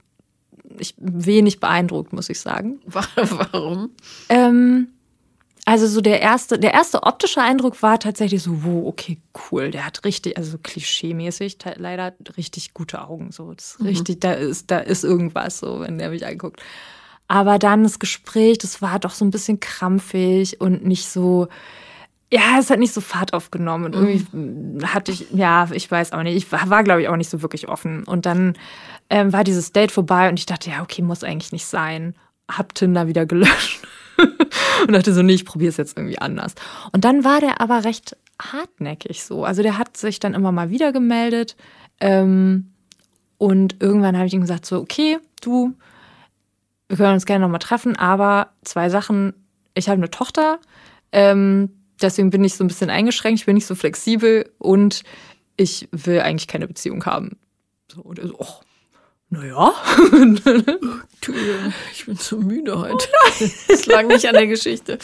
[0.78, 2.80] ich, wenig beeindruckt, muss ich sagen.
[2.86, 3.90] Warum?
[4.28, 4.88] Ähm,
[5.64, 9.18] also so der erste, der erste optische Eindruck war tatsächlich so, wow, okay,
[9.50, 9.70] cool.
[9.70, 13.32] Der hat richtig, also klischee-mäßig leider richtig gute Augen.
[13.32, 13.86] So, das mhm.
[13.86, 16.62] richtig, da ist, da ist irgendwas so, wenn der mich anguckt.
[17.32, 21.48] Aber dann das Gespräch, das war doch so ein bisschen krampfig und nicht so,
[22.30, 23.86] ja, es hat nicht so Fahrt aufgenommen.
[23.86, 24.92] Und irgendwie mhm.
[24.92, 27.40] hatte ich, ja, ich weiß auch nicht, ich war, war glaube ich, auch nicht so
[27.40, 28.04] wirklich offen.
[28.04, 28.52] Und dann
[29.08, 32.14] ähm, war dieses Date vorbei und ich dachte, ja, okay, muss eigentlich nicht sein.
[32.50, 33.80] Hab Tinder wieder gelöscht.
[34.18, 36.54] und dachte so, nee, ich probiere es jetzt irgendwie anders.
[36.92, 39.46] Und dann war der aber recht hartnäckig so.
[39.46, 41.56] Also der hat sich dann immer mal wieder gemeldet.
[41.98, 42.72] Ähm,
[43.38, 45.72] und irgendwann habe ich ihm gesagt, so, okay, du,
[46.92, 49.32] wir können uns gerne nochmal treffen, aber zwei Sachen.
[49.74, 50.58] Ich habe eine Tochter,
[51.10, 51.70] ähm,
[52.02, 55.02] deswegen bin ich so ein bisschen eingeschränkt, ich bin nicht so flexibel und
[55.56, 57.38] ich will eigentlich keine Beziehung haben.
[57.90, 58.60] So, und er so, oh,
[59.32, 59.72] naja.
[61.94, 63.08] ich bin so müde heute.
[63.66, 64.98] Das lag nicht an der Geschichte.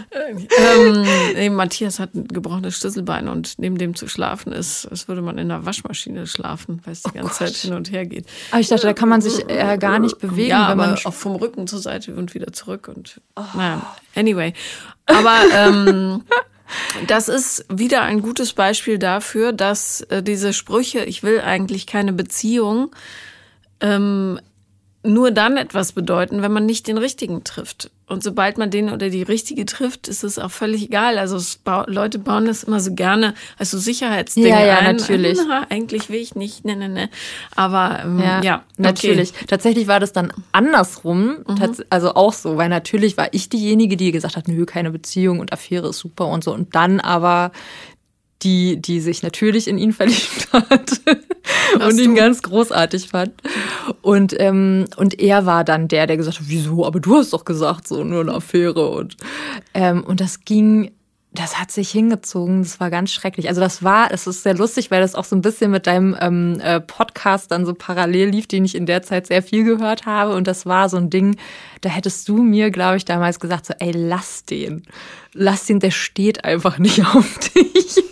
[0.58, 5.20] ähm, nee, Matthias hat ein gebrochenes Schlüsselbein und neben dem zu schlafen ist, als würde
[5.20, 7.48] man in einer Waschmaschine schlafen, weil es die oh ganze Gott.
[7.48, 8.24] Zeit hin und her geht.
[8.50, 10.48] Aber ich dachte, da kann man sich äh, gar nicht bewegen.
[10.48, 12.88] Ja, wenn man auch vom Rücken zur Seite und wieder zurück.
[12.88, 13.42] Und oh.
[13.54, 14.54] naja, anyway.
[15.04, 16.24] Aber ähm,
[17.06, 22.14] das ist wieder ein gutes Beispiel dafür, dass äh, diese Sprüche, ich will eigentlich keine
[22.14, 22.90] Beziehung,
[23.80, 24.38] ähm,
[25.06, 27.90] nur dann etwas bedeuten, wenn man nicht den richtigen trifft.
[28.08, 31.18] Und sobald man den oder die richtige trifft, ist es auch völlig egal.
[31.18, 34.96] Also ba Leute bauen das immer so gerne als so Sicherheitsding ja, ja, ein.
[34.96, 35.38] natürlich.
[35.48, 37.10] Na, eigentlich will ich nicht, ne, ne, ne.
[37.56, 38.82] Aber ähm, ja, ja okay.
[38.82, 39.32] natürlich.
[39.48, 41.74] Tatsächlich war das dann andersrum, mhm.
[41.90, 45.52] also auch so, weil natürlich war ich diejenige, die gesagt hat, nö, keine Beziehung und
[45.52, 46.52] Affäre ist super und so.
[46.52, 47.50] Und dann aber
[48.42, 51.00] die, die sich natürlich in ihn verliebt hat
[51.86, 53.32] und ihn ganz großartig fand.
[54.02, 57.44] Und, ähm, und er war dann der, der gesagt hat, wieso, aber du hast doch
[57.44, 58.88] gesagt, so nur eine Affäre.
[58.88, 59.16] Und,
[59.74, 60.90] ähm, und das ging
[61.38, 62.62] das hat sich hingezogen.
[62.62, 63.48] Das war ganz schrecklich.
[63.48, 66.16] Also das war, es ist sehr lustig, weil das auch so ein bisschen mit deinem
[66.20, 70.06] ähm, äh, Podcast dann so parallel lief, den ich in der Zeit sehr viel gehört
[70.06, 70.34] habe.
[70.34, 71.36] Und das war so ein Ding,
[71.86, 74.82] da hättest du mir, glaube ich, damals gesagt, so, ey, lass den.
[75.32, 78.02] Lass den, der steht einfach nicht auf dich.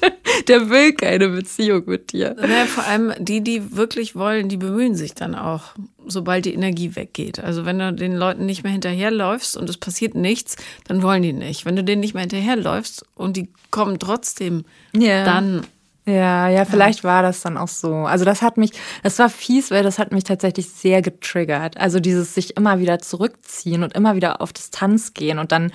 [0.47, 2.37] der will keine Beziehung mit dir.
[2.41, 5.73] Ja, vor allem die, die wirklich wollen, die bemühen sich dann auch,
[6.07, 7.41] sobald die Energie weggeht.
[7.41, 10.55] Also wenn du den Leuten nicht mehr hinterherläufst und es passiert nichts,
[10.87, 11.65] dann wollen die nicht.
[11.65, 15.25] Wenn du denen nicht mehr hinterherläufst und die kommen trotzdem, ja.
[15.25, 15.67] dann
[16.07, 17.11] ja, ja, vielleicht ja.
[17.11, 17.95] war das dann auch so.
[17.95, 21.79] Also das hat mich, das war fies, weil das hat mich tatsächlich sehr getriggert.
[21.79, 25.73] Also dieses sich immer wieder zurückziehen und immer wieder auf Distanz gehen und dann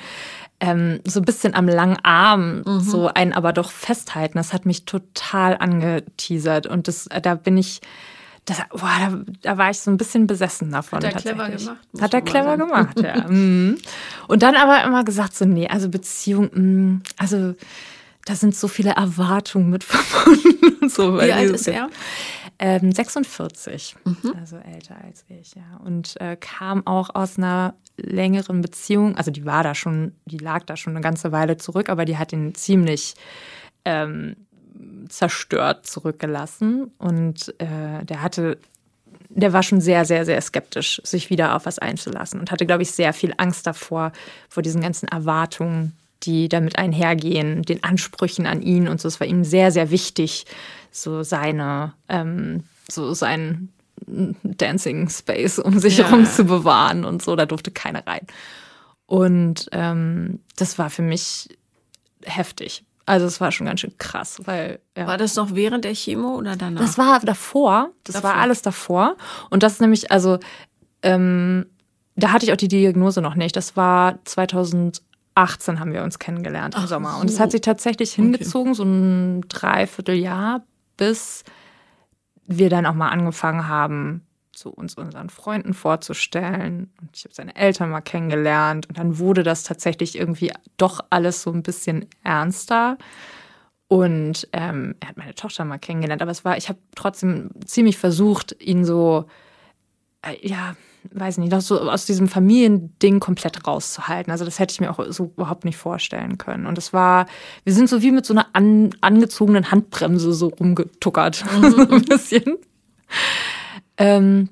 [0.60, 2.80] ähm, so ein bisschen am langen Arm mhm.
[2.82, 4.38] so einen aber doch festhalten.
[4.38, 7.82] Das hat mich total angeteasert und das, äh, da bin ich,
[8.46, 10.98] das, boah, da, da, war ich so ein bisschen besessen davon.
[10.98, 11.78] Hat er clever gemacht.
[12.00, 13.28] Hat er clever gemacht, ja.
[13.28, 13.78] Mhm.
[14.28, 17.56] Und dann aber immer gesagt so, nee, also Beziehung, mh, mm, also
[18.30, 20.78] da sind so viele Erwartungen mit verbunden.
[20.82, 21.90] Und so, Wie alt ist er?
[22.60, 24.36] Ähm, 46, mhm.
[24.40, 25.80] also älter als ich, ja.
[25.84, 29.16] Und äh, kam auch aus einer längeren Beziehung.
[29.18, 32.18] Also die war da schon, die lag da schon eine ganze Weile zurück, aber die
[32.18, 33.16] hat ihn ziemlich
[33.86, 34.36] ähm,
[35.08, 36.92] zerstört zurückgelassen.
[37.00, 38.60] Und äh, der hatte,
[39.30, 42.84] der war schon sehr, sehr, sehr skeptisch, sich wieder auf was einzulassen und hatte, glaube
[42.84, 44.12] ich, sehr viel Angst davor,
[44.50, 49.08] vor diesen ganzen Erwartungen, die damit einhergehen, den Ansprüchen an ihn und so.
[49.08, 50.46] Es war ihm sehr, sehr wichtig,
[50.92, 53.70] so seine, ähm, so sein
[54.08, 57.36] Dancing Space um sich herum zu bewahren und so.
[57.36, 58.26] Da durfte keiner rein.
[59.06, 61.50] Und ähm, das war für mich
[62.24, 62.84] heftig.
[63.06, 65.08] Also es war schon ganz schön krass, weil ja.
[65.08, 66.82] war das noch während der Chemo oder danach?
[66.82, 67.90] Das war davor.
[68.04, 68.30] Das davor.
[68.30, 69.18] war alles davor.
[69.50, 70.38] Und das ist nämlich also
[71.02, 71.66] ähm,
[72.16, 73.56] da hatte ich auch die Diagnose noch nicht.
[73.56, 74.24] Das war
[75.36, 77.14] 2018 haben wir uns kennengelernt im Ach Sommer.
[77.14, 77.22] So.
[77.22, 78.78] Und es hat sich tatsächlich hingezogen, okay.
[78.78, 80.64] so ein Dreivierteljahr,
[80.98, 81.44] bis
[82.46, 86.92] wir dann auch mal angefangen haben, zu uns unseren Freunden vorzustellen.
[87.00, 88.90] Und ich habe seine Eltern mal kennengelernt.
[88.90, 92.98] Und dann wurde das tatsächlich irgendwie doch alles so ein bisschen ernster.
[93.88, 96.22] Und ähm, er hat meine Tochter mal kennengelernt.
[96.22, 99.26] Aber es war, ich habe trotzdem ziemlich versucht, ihn so,
[100.22, 100.76] äh, ja,
[101.12, 104.32] weiß nicht, so aus diesem Familiending komplett rauszuhalten.
[104.32, 106.66] Also das hätte ich mir auch so überhaupt nicht vorstellen können.
[106.66, 107.26] Und es war,
[107.64, 111.72] wir sind so wie mit so einer an, angezogenen Handbremse so rumgetuckert, mhm.
[111.72, 112.58] so ein bisschen.
[113.98, 114.50] Ähm,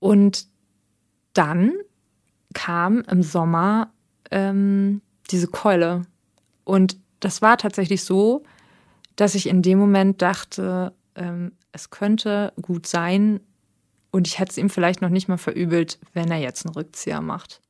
[0.00, 0.46] und
[1.32, 1.72] dann
[2.54, 3.90] kam im Sommer
[4.30, 6.02] ähm, diese Keule.
[6.64, 8.42] Und das war tatsächlich so,
[9.16, 13.40] dass ich in dem Moment dachte, ähm, es könnte gut sein,
[14.10, 17.20] und ich hätte es ihm vielleicht noch nicht mal verübelt, wenn er jetzt einen Rückzieher
[17.20, 17.60] macht.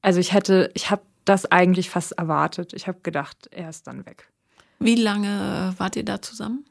[0.00, 2.72] Also ich hätte, ich habe das eigentlich fast erwartet.
[2.72, 4.28] Ich habe gedacht, er ist dann weg.
[4.78, 6.64] Wie lange wart ihr da zusammen?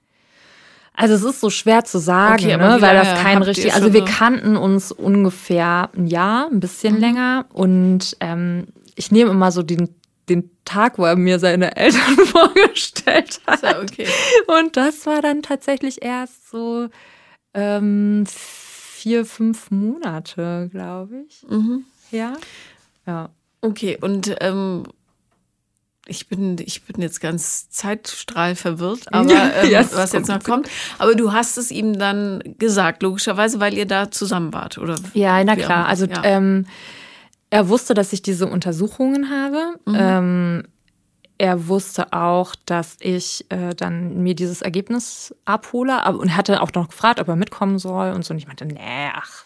[0.94, 3.74] Also es ist so schwer zu sagen, okay, ne, weil das kein richtig.
[3.74, 7.00] Also wir kannten uns ungefähr ein Jahr, ein bisschen mhm.
[7.00, 7.46] länger.
[7.54, 9.90] Und ähm, ich nehme immer so den,
[10.28, 13.62] den Tag, wo er mir seine Eltern vorgestellt hat.
[13.62, 14.08] Ja okay.
[14.60, 16.90] Und das war dann tatsächlich erst so
[17.58, 21.44] ähm, vier, fünf Monate, glaube ich.
[21.50, 21.86] Mhm.
[22.12, 22.34] Ja.
[23.08, 23.30] Ja.
[23.62, 24.84] Okay, und ähm,
[26.06, 29.32] ich bin, ich bin jetzt ganz Zeitstrahl verwirrt, aber
[29.64, 30.70] ähm, ja, was jetzt noch kommt.
[31.00, 34.96] Aber du hast es ihm dann gesagt, logischerweise, weil ihr da zusammen wart, oder?
[35.14, 35.88] Ja, na klar.
[35.88, 36.24] Also ja.
[36.24, 36.68] ähm,
[37.50, 39.80] er wusste, dass ich diese Untersuchungen habe.
[39.86, 39.96] Mhm.
[39.98, 40.64] Ähm,
[41.38, 46.74] er wusste auch, dass ich äh, dann mir dieses Ergebnis abhole aber, und hatte auch
[46.74, 48.34] noch gefragt, ob er mitkommen soll und so.
[48.34, 49.46] Und ich meinte, nee, ach,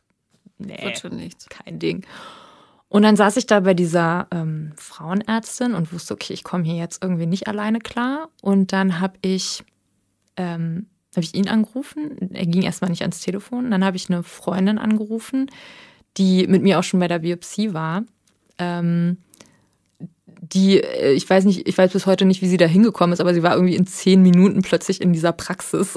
[0.58, 0.94] nee,
[1.50, 2.06] kein Ding.
[2.88, 6.76] Und dann saß ich da bei dieser ähm, Frauenärztin und wusste, okay, ich komme hier
[6.76, 8.30] jetzt irgendwie nicht alleine klar.
[8.42, 9.64] Und dann habe ich,
[10.36, 12.34] ähm, hab ich ihn angerufen.
[12.34, 13.72] Er ging erstmal nicht ans Telefon.
[13.72, 15.50] Dann habe ich eine Freundin angerufen,
[16.18, 18.04] die mit mir auch schon bei der Biopsie war.
[18.58, 19.18] Ähm,
[20.42, 23.22] die, äh, ich weiß nicht, ich weiß bis heute nicht, wie sie da hingekommen ist,
[23.22, 25.96] aber sie war irgendwie in zehn Minuten plötzlich in dieser Praxis.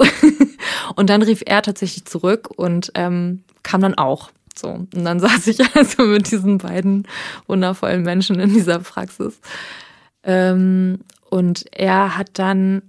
[0.95, 4.31] und dann rief er tatsächlich zurück und ähm, kam dann auch.
[4.55, 4.69] So.
[4.69, 7.07] Und dann saß ich also mit diesen beiden
[7.47, 9.39] wundervollen Menschen in dieser Praxis.
[10.23, 12.83] Ähm, und er hat dann,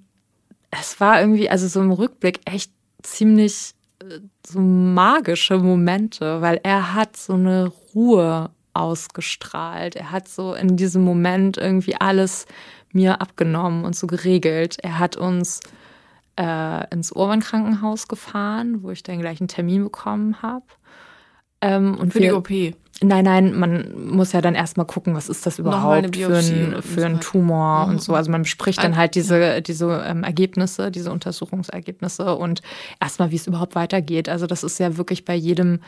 [0.70, 2.70] es war irgendwie, also so im Rückblick echt
[3.02, 9.96] ziemlich äh, so magische Momente, weil er hat so eine Ruhe ausgestrahlt.
[9.96, 12.46] Er hat so in diesem Moment irgendwie alles
[12.92, 14.76] mir abgenommen und so geregelt.
[14.82, 15.60] Er hat uns
[16.38, 20.64] äh, ins Urban-Krankenhaus gefahren, wo ich dann gleich einen Termin bekommen habe.
[21.60, 22.76] Ähm, und Für wir, die OP.
[23.02, 27.04] Nein, nein, man muss ja dann erstmal gucken, was ist das überhaupt für, ein, für
[27.04, 27.20] einen.
[27.20, 27.92] Tumor Mhm.
[27.92, 28.14] und so.
[28.14, 32.62] Also man bespricht dann halt diese, diese ähm, Ergebnisse, diese Untersuchungsergebnisse und
[33.00, 34.30] erstmal, wie es überhaupt weitergeht.
[34.30, 35.80] Also das ist ja wirklich bei jedem,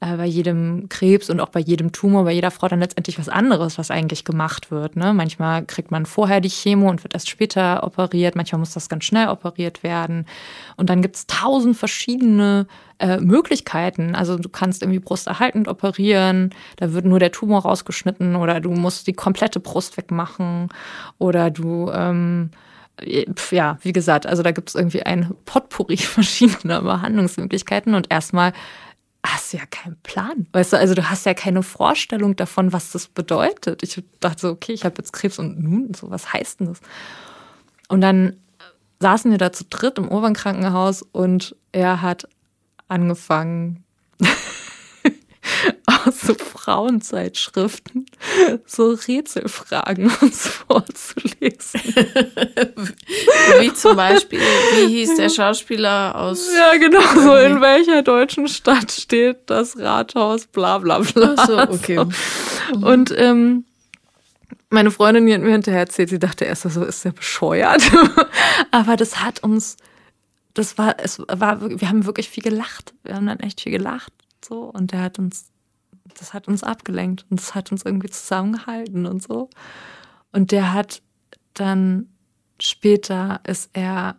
[0.00, 3.30] äh, bei jedem Krebs und auch bei jedem Tumor, bei jeder Frau dann letztendlich was
[3.30, 4.94] anderes, was eigentlich gemacht wird.
[4.94, 5.14] Ne?
[5.14, 8.36] Manchmal kriegt man vorher die Chemo und wird erst später operiert.
[8.36, 10.26] Manchmal muss das ganz schnell operiert werden.
[10.76, 12.66] Und dann gibt es tausend verschiedene
[12.98, 14.14] äh, Möglichkeiten.
[14.14, 19.06] Also du kannst irgendwie brusterhaltend operieren, da wird nur der Tumor rausgeschnitten oder du musst
[19.06, 20.68] die komplette Brust wegmachen
[21.18, 22.50] oder du, ähm,
[23.02, 28.52] pf, ja, wie gesagt, also da gibt es irgendwie ein Potpourri verschiedener Behandlungsmöglichkeiten und erstmal
[29.26, 30.46] hast ja keinen Plan.
[30.52, 33.82] Weißt du, also du hast ja keine Vorstellung davon, was das bedeutet.
[33.82, 36.80] Ich dachte so, okay, ich habe jetzt Krebs und nun, so, was heißt denn das?
[37.88, 38.36] Und dann
[39.00, 42.28] saßen wir da zu dritt im Oberkrankenhaus und er hat
[42.88, 43.84] angefangen,
[46.26, 48.06] so Frauenzeitschriften
[48.66, 51.80] so Rätselfragen uns vorzulesen.
[53.60, 56.48] Wie zum Beispiel, wie hieß der Schauspieler aus.
[56.54, 61.34] Ja, genau, so in welcher deutschen Stadt steht das Rathaus, bla bla bla.
[61.36, 61.96] Ach so, okay.
[62.72, 62.86] So.
[62.86, 63.64] Und ähm,
[64.70, 67.82] meine Freundin die hat mir hinterher erzählt, sie dachte erst so, ist der bescheuert.
[68.70, 69.76] Aber das hat uns,
[70.54, 72.94] das war, es war, wir haben wirklich viel gelacht.
[73.04, 74.12] Wir haben dann echt viel gelacht.
[74.44, 74.64] So.
[74.64, 75.46] Und der hat uns,
[76.18, 79.50] das hat uns abgelenkt und das hat uns irgendwie zusammengehalten und so.
[80.32, 81.02] Und der hat
[81.54, 82.08] dann
[82.60, 84.16] später ist er,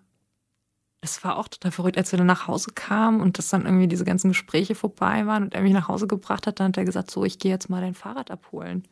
[1.01, 3.87] es war auch total verrückt, als wir dann nach Hause kamen und dass dann irgendwie
[3.87, 6.85] diese ganzen Gespräche vorbei waren und er mich nach Hause gebracht hat, dann hat er
[6.85, 8.83] gesagt, so, ich gehe jetzt mal dein Fahrrad abholen.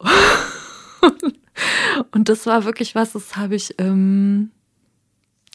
[2.10, 4.50] Und das war wirklich was, das habe ich ähm,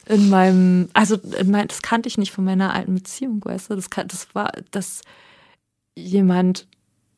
[0.05, 3.75] in meinem, also in mein, das kannte ich nicht von meiner alten Beziehung, weißt du,
[3.75, 5.01] das, kann, das war, dass
[5.97, 6.67] jemand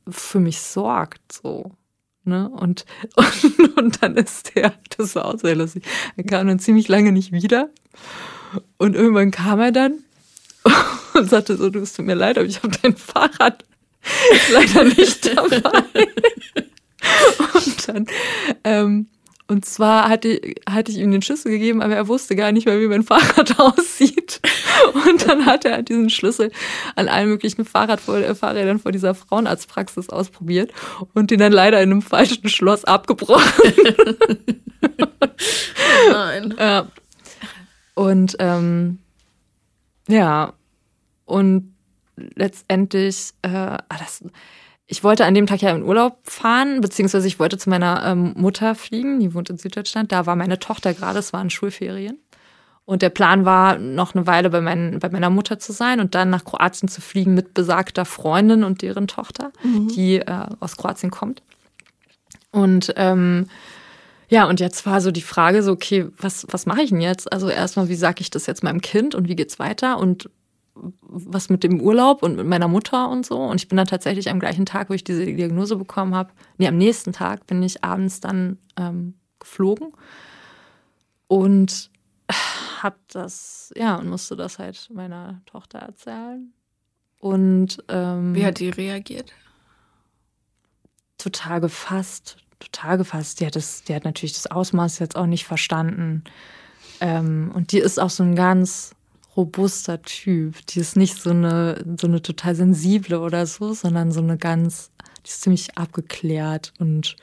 [0.07, 1.71] für mich sorgt, so.
[2.23, 2.49] Ne?
[2.49, 5.83] Und, und, und dann ist der, das war auch sehr lustig,
[6.15, 7.69] er kam dann ziemlich lange nicht wieder.
[8.77, 9.99] Und irgendwann kam er dann
[11.13, 13.63] und sagte so, du tut mir leid, aber ich habe dein Fahrrad
[14.51, 16.07] leider nicht dabei.
[17.53, 18.05] Und dann,
[18.63, 19.07] ähm,
[19.49, 22.79] und zwar hatte, hatte ich ihm den Schlüssel gegeben, aber er wusste gar nicht mehr,
[22.79, 24.41] wie mein Fahrrad aussieht.
[24.93, 26.51] Und dann hat er diesen Schlüssel
[26.95, 30.71] an allen möglichen Fahrrad äh, Fahrrädern vor dieser Frauenarztpraxis ausprobiert
[31.15, 33.73] und den dann leider in einem falschen Schloss abgebrochen.
[36.11, 36.53] Nein.
[36.59, 36.87] Ja.
[37.95, 38.99] Und ähm,
[40.07, 40.53] ja,
[41.25, 41.73] und
[42.15, 44.23] letztendlich, äh, ah, das,
[44.91, 48.33] ich wollte an dem Tag ja in Urlaub fahren, beziehungsweise ich wollte zu meiner ähm,
[48.35, 50.11] Mutter fliegen, die wohnt in Süddeutschland.
[50.11, 52.17] Da war meine Tochter gerade, es waren Schulferien.
[52.85, 56.15] Und der Plan war, noch eine Weile bei, mein, bei meiner Mutter zu sein und
[56.15, 61.11] dann nach Kroatien zu fliegen mit besagter Freundin und deren Tochter, die äh, aus Kroatien
[61.11, 61.43] kommt.
[62.49, 63.45] Und ähm,
[64.27, 67.31] ja, und jetzt war so die Frage so, okay, was, was mache ich denn jetzt?
[67.31, 69.99] Also erstmal, wie sage ich das jetzt meinem Kind und wie geht's weiter?
[69.99, 70.31] Und
[71.01, 73.37] was mit dem Urlaub und mit meiner Mutter und so.
[73.37, 76.67] Und ich bin dann tatsächlich am gleichen Tag, wo ich diese Diagnose bekommen habe, nee,
[76.67, 79.91] am nächsten Tag bin ich abends dann ähm, geflogen
[81.27, 81.91] und
[82.81, 86.53] habe das, ja, und musste das halt meiner Tochter erzählen.
[87.19, 89.33] Und ähm, Wie hat die reagiert?
[91.19, 93.39] total gefasst, total gefasst.
[93.39, 96.23] Die hat, das, die hat natürlich das Ausmaß jetzt auch nicht verstanden.
[96.99, 98.95] Ähm, und die ist auch so ein ganz
[99.39, 100.65] robuster Typ.
[100.67, 104.91] Die ist nicht so eine, so eine total sensible oder so, sondern so eine ganz,
[105.25, 107.15] die ist ziemlich abgeklärt und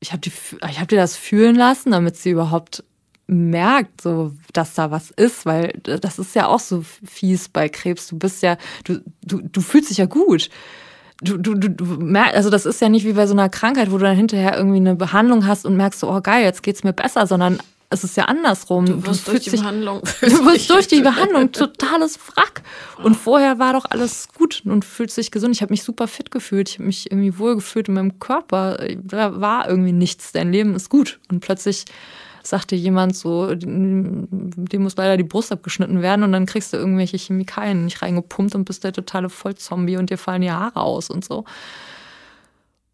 [0.00, 0.28] ich habe
[0.62, 2.82] habe dir das fühlen lassen, damit sie überhaupt
[3.28, 8.08] merkt, so, dass da was ist, weil das ist ja auch so fies bei Krebs.
[8.08, 10.50] Du bist ja, du, du, du fühlst dich ja gut.
[11.20, 13.92] Du, du, du, du merkst, also das ist ja nicht wie bei so einer Krankheit,
[13.92, 16.82] wo du dann hinterher irgendwie eine Behandlung hast und merkst so, oh geil, jetzt geht's
[16.82, 17.60] mir besser, sondern
[17.92, 18.86] es ist ja andersrum.
[18.86, 20.00] Du wirst durch die Behandlung.
[20.20, 22.62] Du wirst durch die Behandlung totales Wrack.
[23.02, 25.54] Und vorher war doch alles gut und fühlt sich gesund.
[25.54, 26.70] Ich habe mich super fit gefühlt.
[26.70, 28.78] Ich habe mich irgendwie wohl gefühlt in meinem Körper.
[29.02, 30.32] Da war irgendwie nichts.
[30.32, 31.20] Dein Leben ist gut.
[31.30, 31.84] Und plötzlich
[32.42, 37.16] sagte jemand so, dem muss leider die Brust abgeschnitten werden und dann kriegst du irgendwelche
[37.16, 41.24] Chemikalien nicht reingepumpt und bist der totale Vollzombie und dir fallen die Haare aus und
[41.24, 41.44] so.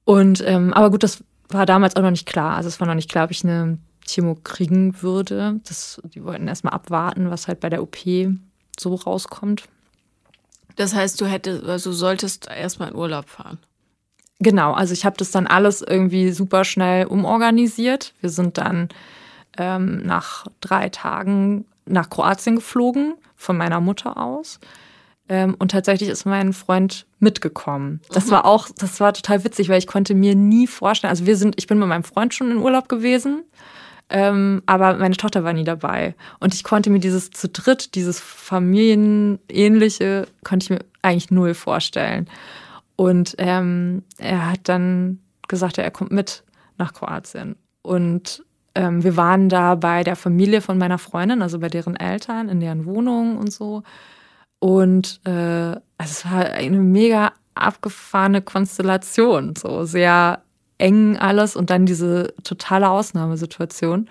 [0.05, 2.57] Und ähm, aber gut, das war damals auch noch nicht klar.
[2.57, 3.79] Also es war noch nicht klar, ob ich eine
[4.09, 5.61] Chemo kriegen würde.
[5.67, 7.99] Das, die wollten erstmal abwarten, was halt bei der OP
[8.79, 9.65] so rauskommt.
[10.77, 13.59] Das heißt, du hättest, also solltest erstmal in Urlaub fahren.
[14.41, 18.15] Genau, also ich habe das dann alles irgendwie super schnell umorganisiert.
[18.21, 18.89] Wir sind dann
[19.57, 24.61] ähm, nach drei Tagen nach Kroatien geflogen, von meiner Mutter aus.
[25.29, 28.01] Ähm, und tatsächlich ist mein Freund mitgekommen.
[28.11, 28.31] Das mhm.
[28.31, 31.55] war auch, das war total witzig, weil ich konnte mir nie vorstellen, also wir sind,
[31.59, 33.43] ich bin mit meinem Freund schon in Urlaub gewesen,
[34.11, 36.15] ähm, aber meine Tochter war nie dabei.
[36.41, 42.29] Und ich konnte mir dieses zu dritt, dieses familienähnliche, konnte ich mir eigentlich null vorstellen.
[42.97, 46.43] Und ähm, er hat dann gesagt, er kommt mit
[46.79, 47.57] nach Kroatien.
[47.83, 48.43] Und
[48.75, 52.61] ähm, wir waren da bei der Familie von meiner Freundin, also bei deren Eltern, in
[52.61, 53.83] deren Wohnung und so.
[54.59, 60.43] Und äh, also es war eine mega abgefahrene Konstellation, so sehr
[60.79, 64.09] eng alles und dann diese totale Ausnahmesituation.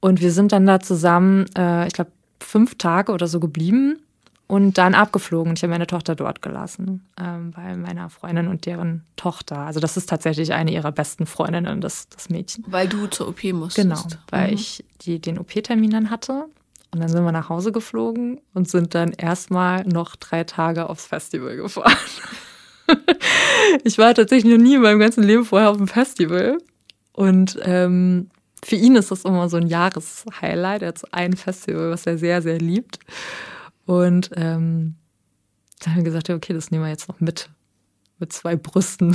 [0.00, 2.10] Und wir sind dann da zusammen, äh, ich glaube,
[2.40, 3.98] fünf Tage oder so geblieben
[4.46, 5.54] und dann abgeflogen.
[5.54, 9.58] Ich habe meine Tochter dort gelassen, ähm, bei meiner Freundin und deren Tochter.
[9.58, 12.64] Also das ist tatsächlich eine ihrer besten Freundinnen, das, das Mädchen.
[12.68, 13.88] Weil du zur OP musstest.
[13.88, 14.54] Genau, weil mhm.
[14.54, 16.46] ich die, den OP-Termin dann hatte.
[16.92, 21.06] Und dann sind wir nach Hause geflogen und sind dann erstmal noch drei Tage aufs
[21.06, 21.92] Festival gefahren.
[23.84, 26.58] ich war tatsächlich noch nie in meinem ganzen Leben vorher auf einem Festival.
[27.12, 28.30] Und ähm,
[28.64, 30.82] für ihn ist das immer so ein Jahreshighlight.
[30.82, 32.98] Er hat so ein Festival, was er sehr, sehr liebt.
[33.84, 34.96] Und ähm,
[35.80, 37.50] dann haben wir gesagt, okay, das nehmen wir jetzt noch mit.
[38.18, 39.14] Mit zwei Brüsten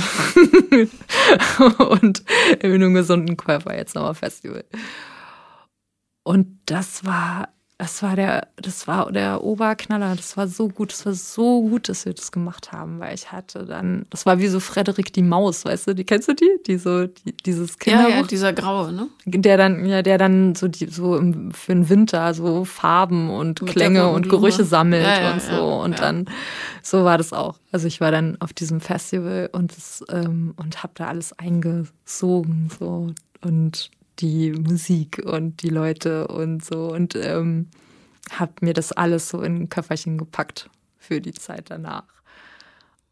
[1.90, 2.22] und
[2.60, 4.64] in einem gesunden Körper jetzt nochmal Festival.
[6.22, 7.48] Und das war
[7.82, 10.14] das war der, das war der Oberknaller.
[10.14, 13.32] Das war so gut, das war so gut, dass wir das gemacht haben, weil ich
[13.32, 16.48] hatte dann, das war wie so Frederik die Maus, weißt du, die kennst du die?
[16.64, 18.08] Die so, die, dieses Kinderbuch.
[18.08, 19.08] Ja, ja, dieser graue, ne?
[19.24, 23.60] Der dann, ja, der dann so die, so im, für den Winter so Farben und
[23.60, 25.82] Mit Klänge und Gerüche sammelt ja, ja, und so.
[25.82, 26.26] und dann,
[26.84, 27.58] so war das auch.
[27.72, 32.70] Also ich war dann auf diesem Festival und das, ähm, und hab da alles eingesogen,
[32.78, 33.08] so
[33.40, 33.90] und
[34.22, 37.68] die Musik und die Leute und so und ähm,
[38.30, 42.04] habe mir das alles so in ein Köfferchen gepackt für die Zeit danach.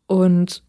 [0.06, 0.62] Und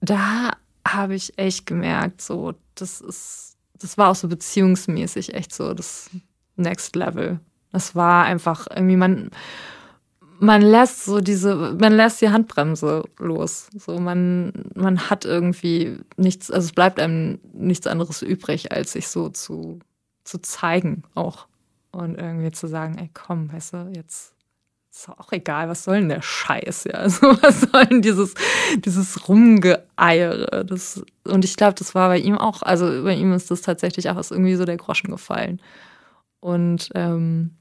[0.00, 0.50] da
[0.86, 6.10] habe ich echt gemerkt, so, das ist, das war auch so beziehungsmäßig echt so das
[6.56, 7.40] Next Level.
[7.72, 9.30] Das war einfach irgendwie, man,
[10.38, 13.68] man lässt so diese, man lässt die Handbremse los.
[13.76, 19.08] So, man, man hat irgendwie nichts, also es bleibt einem nichts anderes übrig, als sich
[19.08, 19.80] so zu,
[20.24, 21.46] zu zeigen auch.
[21.92, 24.34] Und irgendwie zu sagen, ey, komm, weißt du, jetzt
[24.90, 26.92] ist auch egal, was soll denn der Scheiß, ja?
[27.00, 28.34] Also, was soll denn dieses,
[28.78, 30.64] dieses Rumgeeiere?
[30.64, 34.08] Das, und ich glaube, das war bei ihm auch, also bei ihm ist das tatsächlich
[34.10, 35.60] auch irgendwie so der Groschen gefallen.
[36.40, 37.52] Und ähm,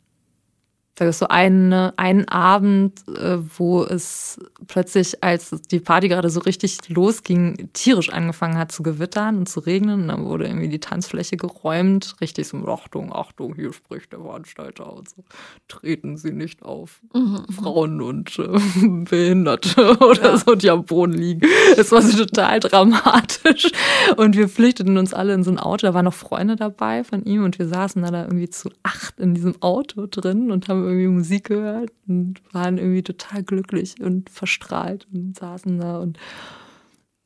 [0.96, 6.40] da ist so eine, einen Abend, äh, wo es plötzlich, als die Party gerade so
[6.40, 10.04] richtig losging, tierisch angefangen hat zu gewittern und zu regnen.
[10.04, 12.16] Und dann wurde irgendwie die Tanzfläche geräumt.
[12.22, 15.26] Richtig so, Achtung, Achtung, hier spricht der Veranstalter und so.
[15.68, 17.44] Treten Sie nicht auf mhm.
[17.46, 17.54] mhm.
[17.54, 18.48] Frauen und äh,
[19.10, 20.38] Behinderte oder ja.
[20.38, 21.42] so, die am Boden liegen.
[21.76, 23.70] Es war so total dramatisch.
[24.16, 25.88] Und wir flüchteten uns alle in so ein Auto.
[25.88, 29.20] Da waren noch Freunde dabei von ihm und wir saßen da, da irgendwie zu acht
[29.20, 34.30] in diesem Auto drin und haben irgendwie Musik gehört und waren irgendwie total glücklich und
[34.30, 36.18] verstrahlt und saßen da und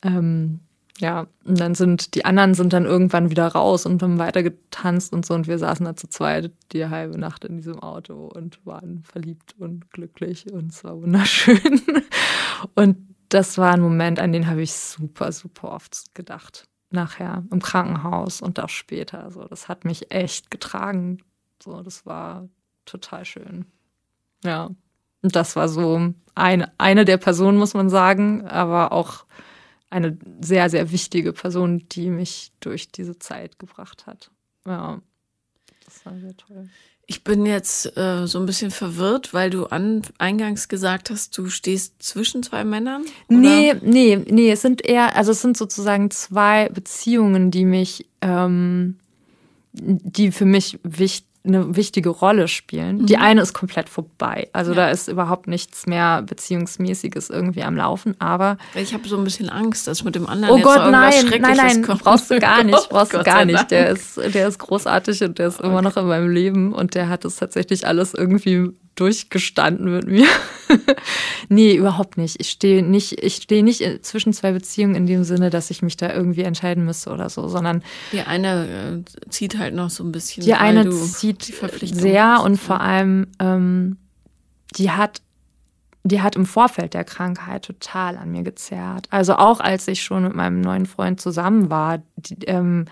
[0.04, 0.62] ähm,
[1.00, 5.14] ja, und dann sind die anderen sind dann irgendwann wieder raus und haben weiter getanzt
[5.14, 8.66] und so und wir saßen da zu zweit die halbe Nacht in diesem Auto und
[8.66, 11.82] waren verliebt und glücklich und es war wunderschön.
[12.76, 12.98] Und
[13.30, 16.66] das war ein Moment, an den habe ich super, super oft gedacht.
[16.92, 19.30] Nachher im Krankenhaus und auch später.
[19.32, 21.20] So, das hat mich echt getragen.
[21.64, 22.50] So, das war
[22.90, 23.66] total schön.
[24.44, 24.70] Ja.
[25.22, 29.26] Und das war so eine, eine der Personen, muss man sagen, aber auch
[29.90, 34.32] eine sehr, sehr wichtige Person, die mich durch diese Zeit gebracht hat.
[34.66, 35.02] Ja,
[35.86, 36.70] das war sehr toll.
[37.08, 41.50] Ich bin jetzt äh, so ein bisschen verwirrt, weil du an, eingangs gesagt hast, du
[41.50, 43.02] stehst zwischen zwei Männern?
[43.02, 43.40] Oder?
[43.40, 49.00] Nee, nee, nee, es sind eher, also es sind sozusagen zwei Beziehungen, die mich, ähm,
[49.74, 53.00] die für mich wichtig eine wichtige Rolle spielen.
[53.00, 53.06] Mhm.
[53.06, 54.50] Die eine ist komplett vorbei.
[54.52, 54.78] Also ja.
[54.78, 58.20] da ist überhaupt nichts mehr Beziehungsmäßiges irgendwie am Laufen.
[58.20, 61.58] Aber ich habe so ein bisschen Angst, dass mit dem anderen oh Gott, nein, nein,
[61.58, 62.04] nein, kommt.
[62.04, 63.72] brauchst du gar nicht, brauchst du gar nicht.
[63.72, 65.68] Der ist, der ist großartig und der ist okay.
[65.68, 70.28] immer noch in meinem Leben und der hat es tatsächlich alles irgendwie durchgestanden mit mir.
[71.50, 72.40] nee, überhaupt nicht.
[72.40, 75.98] Ich stehe nicht, ich stehe nicht zwischen zwei Beziehungen in dem Sinne, dass ich mich
[75.98, 80.12] da irgendwie entscheiden müsste oder so, sondern die eine äh, zieht halt noch so ein
[80.12, 80.44] bisschen.
[80.44, 83.98] Die eine zieht sehr und vor allem ähm,
[84.76, 85.22] die hat
[86.04, 89.08] die hat im Vorfeld der Krankheit total an mir gezerrt.
[89.10, 92.86] Also auch als ich schon mit meinem neuen Freund zusammen war, die, ähm,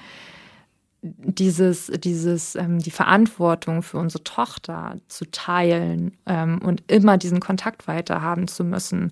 [1.01, 7.87] dieses, dieses, ähm, die Verantwortung für unsere Tochter zu teilen ähm, und immer diesen Kontakt
[7.87, 9.11] weiter haben zu müssen.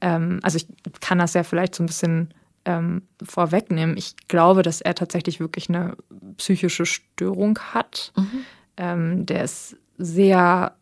[0.00, 0.66] Ähm, also ich
[1.00, 2.32] kann das ja vielleicht so ein bisschen
[2.64, 3.96] ähm, vorwegnehmen.
[3.96, 5.96] Ich glaube, dass er tatsächlich wirklich eine
[6.36, 8.12] psychische Störung hat.
[8.16, 8.44] Mhm.
[8.76, 10.76] Ähm, der ist sehr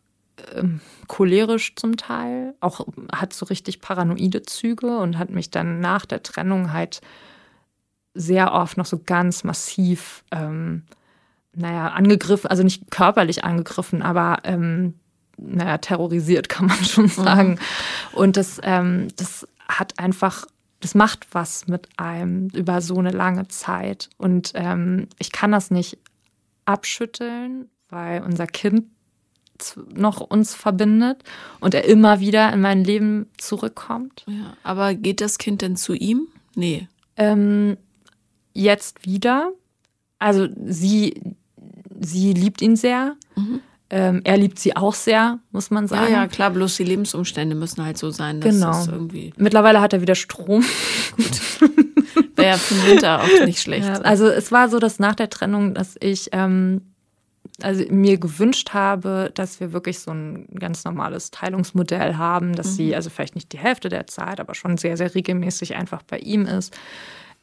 [0.53, 6.05] ähm, cholerisch zum Teil, auch hat so richtig paranoide Züge und hat mich dann nach
[6.05, 7.01] der Trennung halt
[8.15, 10.83] sehr oft noch so ganz massiv, ähm,
[11.53, 14.95] naja, angegriffen, also nicht körperlich angegriffen, aber ähm,
[15.37, 17.09] naja, terrorisiert, kann man schon mhm.
[17.09, 17.59] sagen.
[18.13, 20.45] Und das, ähm, das hat einfach,
[20.79, 24.09] das macht was mit einem über so eine lange Zeit.
[24.17, 25.97] Und ähm, ich kann das nicht
[26.65, 28.85] abschütteln, weil unser Kind
[29.93, 31.23] noch uns verbindet
[31.61, 34.25] und er immer wieder in mein Leben zurückkommt.
[34.27, 36.27] Ja, aber geht das Kind denn zu ihm?
[36.55, 36.87] Nee.
[37.15, 37.77] Ähm,
[38.55, 39.51] jetzt wieder.
[40.17, 41.21] Also sie,
[41.99, 43.15] sie liebt ihn sehr.
[43.35, 43.59] Mhm.
[43.91, 46.11] Ähm, er liebt sie auch sehr, muss man sagen.
[46.11, 48.71] Ja, ja, klar, bloß die Lebensumstände müssen halt so sein, dass genau.
[48.71, 49.31] es irgendwie.
[49.37, 50.65] Mittlerweile hat er wieder Strom.
[51.15, 51.41] Gut.
[52.35, 53.87] Wäre ja für den Winter auch nicht schlecht.
[53.87, 56.81] Ja, also es war so, dass nach der Trennung, dass ich ähm,
[57.61, 62.75] also mir gewünscht habe, dass wir wirklich so ein ganz normales Teilungsmodell haben, dass mhm.
[62.75, 66.17] sie, also vielleicht nicht die Hälfte der Zeit, aber schon sehr, sehr regelmäßig einfach bei
[66.17, 66.75] ihm ist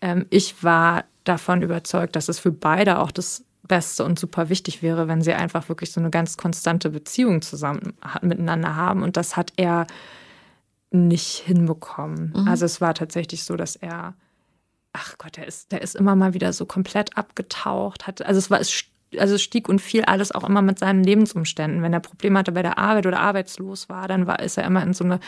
[0.03, 4.83] ähm, ich war davon überzeugt, dass es für beide auch das Beste und super wichtig
[4.83, 9.03] wäre, wenn sie einfach wirklich so eine ganz konstante Beziehung zusammen miteinander haben.
[9.03, 9.87] Und das hat er
[10.91, 12.35] nicht hinbekommen.
[12.37, 12.49] Mhm.
[12.49, 14.15] Also es war tatsächlich so, dass er,
[14.93, 18.07] ach Gott, der ist, der ist immer mal wieder so komplett abgetaucht.
[18.07, 18.85] Hat, also es war, es,
[19.17, 21.83] also es stieg und fiel alles auch immer mit seinen Lebensumständen.
[21.83, 24.83] Wenn er Probleme hatte bei der Arbeit oder arbeitslos war, dann war, ist er immer
[24.83, 25.21] in so eine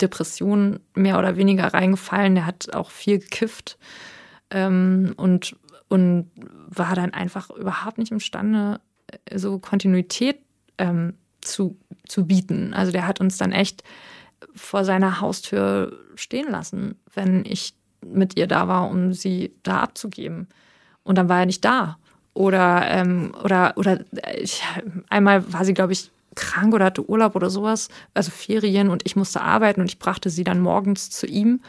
[0.00, 2.34] Depression mehr oder weniger reingefallen.
[2.34, 3.78] Der hat auch viel gekifft
[4.50, 5.56] ähm, und,
[5.88, 6.30] und
[6.68, 8.80] war dann einfach überhaupt nicht imstande,
[9.34, 10.38] so Kontinuität
[10.78, 11.76] ähm, zu,
[12.06, 12.74] zu bieten.
[12.74, 13.82] Also der hat uns dann echt
[14.54, 17.74] vor seiner Haustür stehen lassen, wenn ich
[18.04, 20.48] mit ihr da war, um sie da abzugeben.
[21.02, 21.98] Und dann war er nicht da.
[22.34, 24.62] Oder, ähm, oder, oder äh, ich,
[25.08, 29.16] einmal war sie, glaube ich, krank oder hatte Urlaub oder sowas, also Ferien und ich
[29.16, 31.60] musste arbeiten und ich brachte sie dann morgens zu ihm.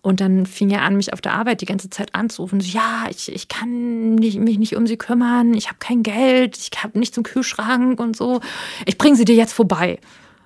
[0.00, 2.60] Und dann fing er an, mich auf der Arbeit die ganze Zeit anzurufen.
[2.60, 6.56] So, ja, ich, ich kann nicht, mich nicht um sie kümmern, ich habe kein Geld,
[6.56, 8.40] ich habe nichts im Kühlschrank und so.
[8.86, 9.98] Ich bringe sie dir jetzt vorbei.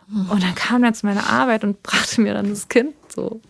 [0.09, 3.41] Und dann kam er zu meiner Arbeit und brachte mir dann das Kind so.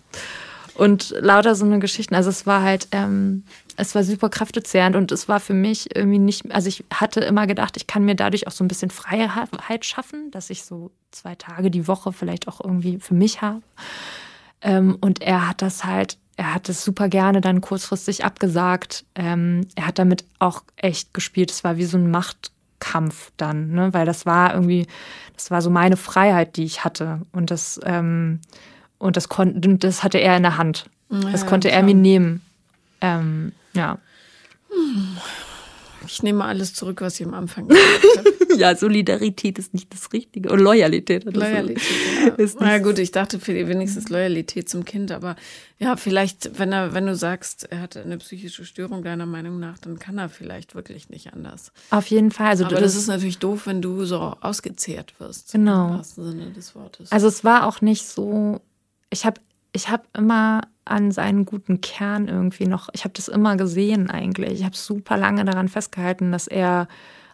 [0.74, 2.14] Und lauter so eine Geschichten.
[2.14, 3.44] Also es war halt, ähm,
[3.76, 7.46] es war super kräftezehrend und es war für mich irgendwie nicht, also ich hatte immer
[7.46, 11.34] gedacht, ich kann mir dadurch auch so ein bisschen Freiheit schaffen, dass ich so zwei
[11.34, 13.62] Tage die Woche vielleicht auch irgendwie für mich habe.
[14.62, 19.04] Ähm, und er hat das halt, er hat es super gerne dann kurzfristig abgesagt.
[19.14, 21.50] Ähm, er hat damit auch echt gespielt.
[21.50, 23.92] Es war wie so ein Machtkampf dann, ne?
[23.92, 24.86] weil das war irgendwie,
[25.34, 27.22] das war so meine Freiheit, die ich hatte.
[27.32, 28.40] Und das, ähm,
[28.98, 30.86] und das konnte, das hatte er in der Hand.
[31.30, 32.40] Das konnte ja, er mir nehmen.
[33.02, 33.98] Ähm, ja.
[34.70, 35.18] Hm.
[36.06, 38.58] Ich nehme alles zurück, was ich am Anfang gesagt habe.
[38.58, 40.50] ja, Solidarität ist nicht das Richtige.
[40.50, 41.24] Und Loyalität.
[41.24, 41.82] Loyalität,
[42.26, 42.34] ja.
[42.36, 45.36] Ist Na gut, ich dachte für wenigstens Loyalität zum Kind, aber
[45.78, 49.78] ja, vielleicht, wenn er, wenn du sagst, er hatte eine psychische Störung deiner Meinung nach,
[49.78, 51.72] dann kann er vielleicht wirklich nicht anders.
[51.90, 52.48] Auf jeden Fall.
[52.48, 55.52] Also aber das ist natürlich doof, wenn du so ausgezehrt wirst.
[55.52, 55.88] Genau.
[55.88, 57.10] Im wahrsten Sinne des Wortes.
[57.10, 58.60] Also es war auch nicht so,
[59.10, 59.40] ich habe
[59.72, 64.60] ich habe immer an seinen guten Kern irgendwie noch, ich habe das immer gesehen eigentlich.
[64.60, 66.88] Ich habe super lange daran festgehalten, dass er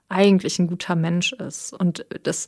[0.08, 1.72] eigentlich ein guter Mensch ist.
[1.72, 2.46] Und das,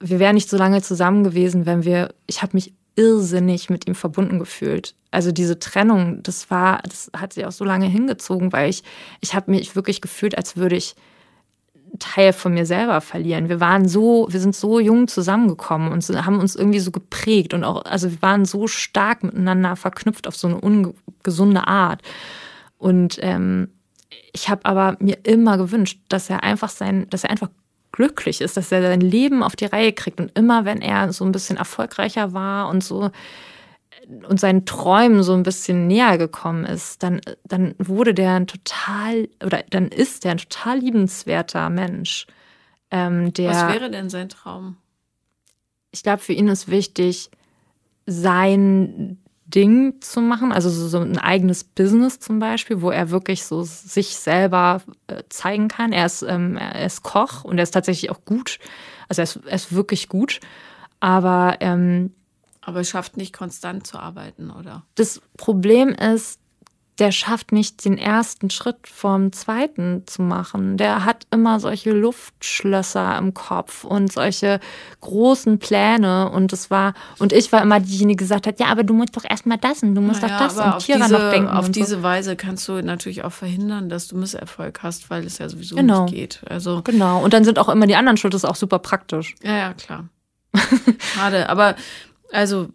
[0.00, 3.94] wir wären nicht so lange zusammen gewesen, wenn wir, ich habe mich irrsinnig mit ihm
[3.94, 4.94] verbunden gefühlt.
[5.10, 8.82] Also diese Trennung, das war, das hat sich auch so lange hingezogen, weil ich,
[9.20, 10.94] ich habe mich wirklich gefühlt, als würde ich
[11.98, 13.48] Teil von mir selber verlieren.
[13.48, 17.64] Wir waren so, wir sind so jung zusammengekommen und haben uns irgendwie so geprägt und
[17.64, 22.02] auch, also wir waren so stark miteinander verknüpft auf so eine ungesunde Art.
[22.78, 23.68] Und ähm,
[24.32, 27.50] ich habe aber mir immer gewünscht, dass er einfach sein, dass er einfach
[27.92, 30.20] glücklich ist, dass er sein Leben auf die Reihe kriegt.
[30.20, 33.10] Und immer, wenn er so ein bisschen erfolgreicher war und so
[34.28, 39.28] und seinen Träumen so ein bisschen näher gekommen ist, dann, dann wurde der ein total,
[39.44, 42.26] oder dann ist der ein total liebenswerter Mensch.
[42.90, 44.76] Ähm, der, Was wäre denn sein Traum?
[45.90, 47.30] Ich glaube, für ihn ist wichtig,
[48.06, 53.62] sein Ding zu machen, also so, ein eigenes Business zum Beispiel, wo er wirklich so
[53.62, 55.92] sich selber äh, zeigen kann.
[55.92, 58.58] Er ist, ähm, er ist Koch und er ist tatsächlich auch gut.
[59.08, 60.40] Also er ist, er ist wirklich gut.
[60.98, 62.12] Aber ähm,
[62.66, 64.82] aber es schafft nicht konstant zu arbeiten, oder?
[64.96, 66.40] Das Problem ist,
[66.98, 70.76] der schafft nicht den ersten Schritt vom zweiten zu machen.
[70.76, 74.58] Der hat immer solche Luftschlösser im Kopf und solche
[75.00, 78.82] großen Pläne und es war und ich war immer diejenige, die gesagt hat, ja, aber
[78.82, 81.30] du musst doch erstmal das und du musst naja, doch das und Tiere diese, noch
[81.30, 81.48] denken.
[81.48, 82.02] Auf diese so.
[82.02, 86.04] Weise kannst du natürlich auch verhindern, dass du Misserfolg hast, weil es ja sowieso genau.
[86.04, 86.40] nicht geht.
[86.48, 87.22] Also genau.
[87.22, 89.36] Und dann sind auch immer die anderen schuld, das ist auch super praktisch.
[89.44, 90.08] Ja, ja, klar.
[91.14, 91.76] Schade, aber
[92.32, 92.68] also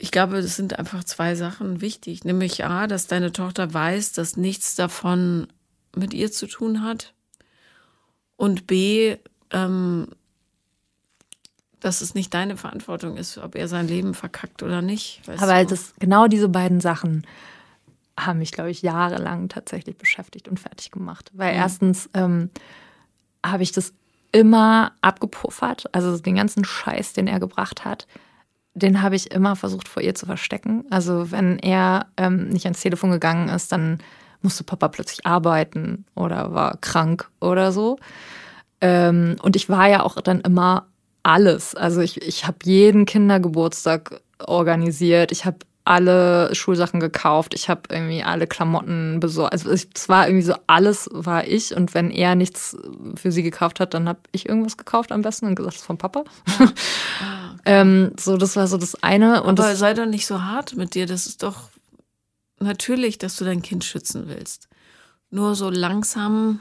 [0.00, 2.24] ich glaube, es sind einfach zwei Sachen wichtig.
[2.24, 5.46] Nämlich A, dass deine Tochter weiß, dass nichts davon
[5.94, 7.12] mit ihr zu tun hat.
[8.36, 9.16] Und B,
[9.50, 10.08] ähm,
[11.80, 15.20] dass es nicht deine Verantwortung ist, ob er sein Leben verkackt oder nicht.
[15.38, 17.26] Aber das, genau diese beiden Sachen
[18.18, 21.30] haben mich, glaube ich, jahrelang tatsächlich beschäftigt und fertig gemacht.
[21.34, 21.58] Weil mhm.
[21.58, 22.48] erstens ähm,
[23.44, 23.92] habe ich das
[24.32, 28.06] immer abgepuffert, also den ganzen Scheiß, den er gebracht hat
[28.74, 30.84] den habe ich immer versucht vor ihr zu verstecken.
[30.90, 33.98] Also wenn er ähm, nicht ans Telefon gegangen ist, dann
[34.42, 37.98] musste Papa plötzlich arbeiten oder war krank oder so.
[38.80, 40.86] Ähm, und ich war ja auch dann immer
[41.22, 41.74] alles.
[41.74, 45.32] Also ich, ich habe jeden Kindergeburtstag organisiert.
[45.32, 45.58] Ich habe
[45.90, 47.52] alle Schulsachen gekauft.
[47.52, 49.52] Ich habe irgendwie alle Klamotten besorgt.
[49.52, 51.74] Also es war irgendwie so, alles war ich.
[51.74, 52.76] Und wenn er nichts
[53.16, 55.86] für sie gekauft hat, dann habe ich irgendwas gekauft am besten und gesagt, das ist
[55.86, 56.22] von Papa.
[56.46, 56.66] Ja.
[57.20, 57.62] Ah, okay.
[57.64, 59.42] ähm, so, das war so das eine.
[59.42, 61.06] Und Aber sei doch nicht so hart mit dir.
[61.06, 61.70] Das ist doch
[62.60, 64.68] natürlich, dass du dein Kind schützen willst.
[65.30, 66.60] Nur so langsam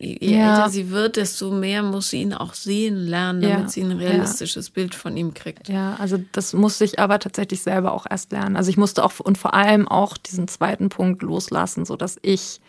[0.00, 0.56] je ja.
[0.56, 3.68] älter sie wird, desto mehr muss sie ihn auch sehen lernen, damit ja.
[3.68, 4.72] sie ein realistisches ja.
[4.74, 5.68] Bild von ihm kriegt.
[5.68, 8.56] Ja, also das musste ich aber tatsächlich selber auch erst lernen.
[8.56, 12.60] Also ich musste auch und vor allem auch diesen zweiten Punkt loslassen, sodass ich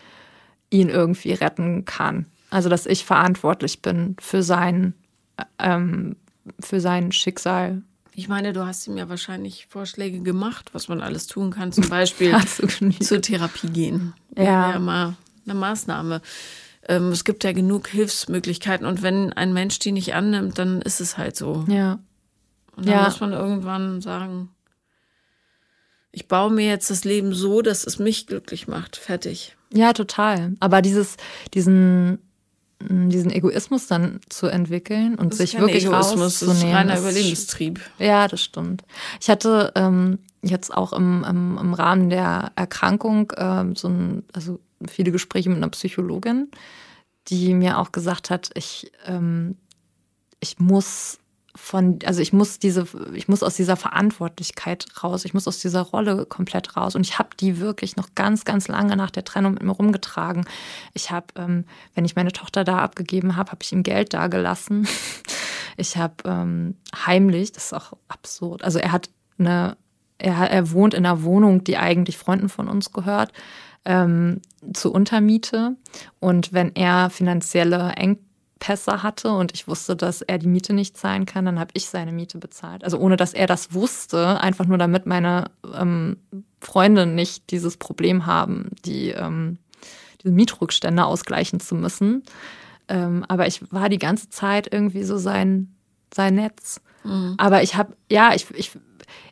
[0.69, 2.25] ihn irgendwie retten kann.
[2.49, 4.93] Also dass ich verantwortlich bin für sein,
[5.57, 6.17] ähm,
[6.59, 7.82] für sein Schicksal.
[8.13, 11.71] Ich meine, du hast ihm ja wahrscheinlich Vorschläge gemacht, was man alles tun kann.
[11.71, 12.36] Zum Beispiel
[12.99, 14.13] zur Therapie gehen.
[14.36, 14.71] Ja.
[14.71, 15.15] ja mal
[15.45, 16.21] eine Maßnahme
[16.88, 21.01] ähm, es gibt ja genug Hilfsmöglichkeiten und wenn ein Mensch die nicht annimmt, dann ist
[21.01, 21.65] es halt so.
[21.67, 21.99] Ja.
[22.75, 23.03] Und dann ja.
[23.03, 24.49] muss man irgendwann sagen,
[26.11, 28.97] ich baue mir jetzt das Leben so, dass es mich glücklich macht.
[28.97, 29.55] Fertig.
[29.73, 30.55] Ja, total.
[30.59, 31.15] Aber dieses,
[31.53, 32.19] diesen,
[32.82, 36.57] diesen Egoismus dann zu entwickeln und sich wirklich Egoismus, rauszunehmen.
[36.59, 37.79] Das ist reiner Überlebenstrieb.
[37.99, 38.84] Ja, das stimmt.
[39.21, 44.59] Ich hatte ähm, jetzt auch im, im, im Rahmen der Erkrankung ähm, so ein, also
[44.89, 46.49] viele Gespräche mit einer Psychologin,
[47.27, 49.57] die mir auch gesagt hat, ich, ähm,
[50.39, 51.19] ich muss
[51.55, 55.82] von, also ich muss diese, ich muss aus dieser Verantwortlichkeit raus, ich muss aus dieser
[55.82, 56.95] Rolle komplett raus.
[56.95, 60.45] Und ich habe die wirklich noch ganz, ganz lange nach der Trennung mit mir rumgetragen.
[60.93, 64.27] Ich habe, ähm, wenn ich meine Tochter da abgegeben habe, habe ich ihm Geld da
[64.27, 64.88] gelassen.
[65.77, 66.75] Ich habe ähm,
[67.05, 69.09] heimlich, das ist auch absurd, also er hat
[69.39, 69.77] eine,
[70.17, 73.32] er, er wohnt in einer Wohnung, die eigentlich Freunden von uns gehört
[73.86, 74.41] ähm,
[74.73, 75.75] zur Untermiete.
[76.19, 81.25] Und wenn er finanzielle Engpässe hatte und ich wusste, dass er die Miete nicht zahlen
[81.25, 82.84] kann, dann habe ich seine Miete bezahlt.
[82.84, 86.17] Also ohne dass er das wusste, einfach nur damit meine ähm,
[86.59, 89.57] Freunde nicht dieses Problem haben, die ähm,
[90.23, 92.23] diese Mietrückstände ausgleichen zu müssen.
[92.88, 95.73] Ähm, aber ich war die ganze Zeit irgendwie so sein,
[96.13, 96.82] sein Netz.
[97.03, 97.36] Mhm.
[97.38, 98.77] Aber ich habe, ja, ich, ich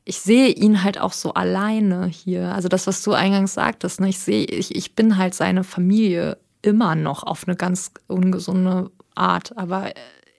[0.05, 2.53] ich sehe ihn halt auch so alleine hier.
[2.53, 4.09] Also das, was du eingangs sagtest, ne?
[4.09, 9.57] ich sehe, ich, ich bin halt seine Familie immer noch auf eine ganz ungesunde Art,
[9.57, 9.91] aber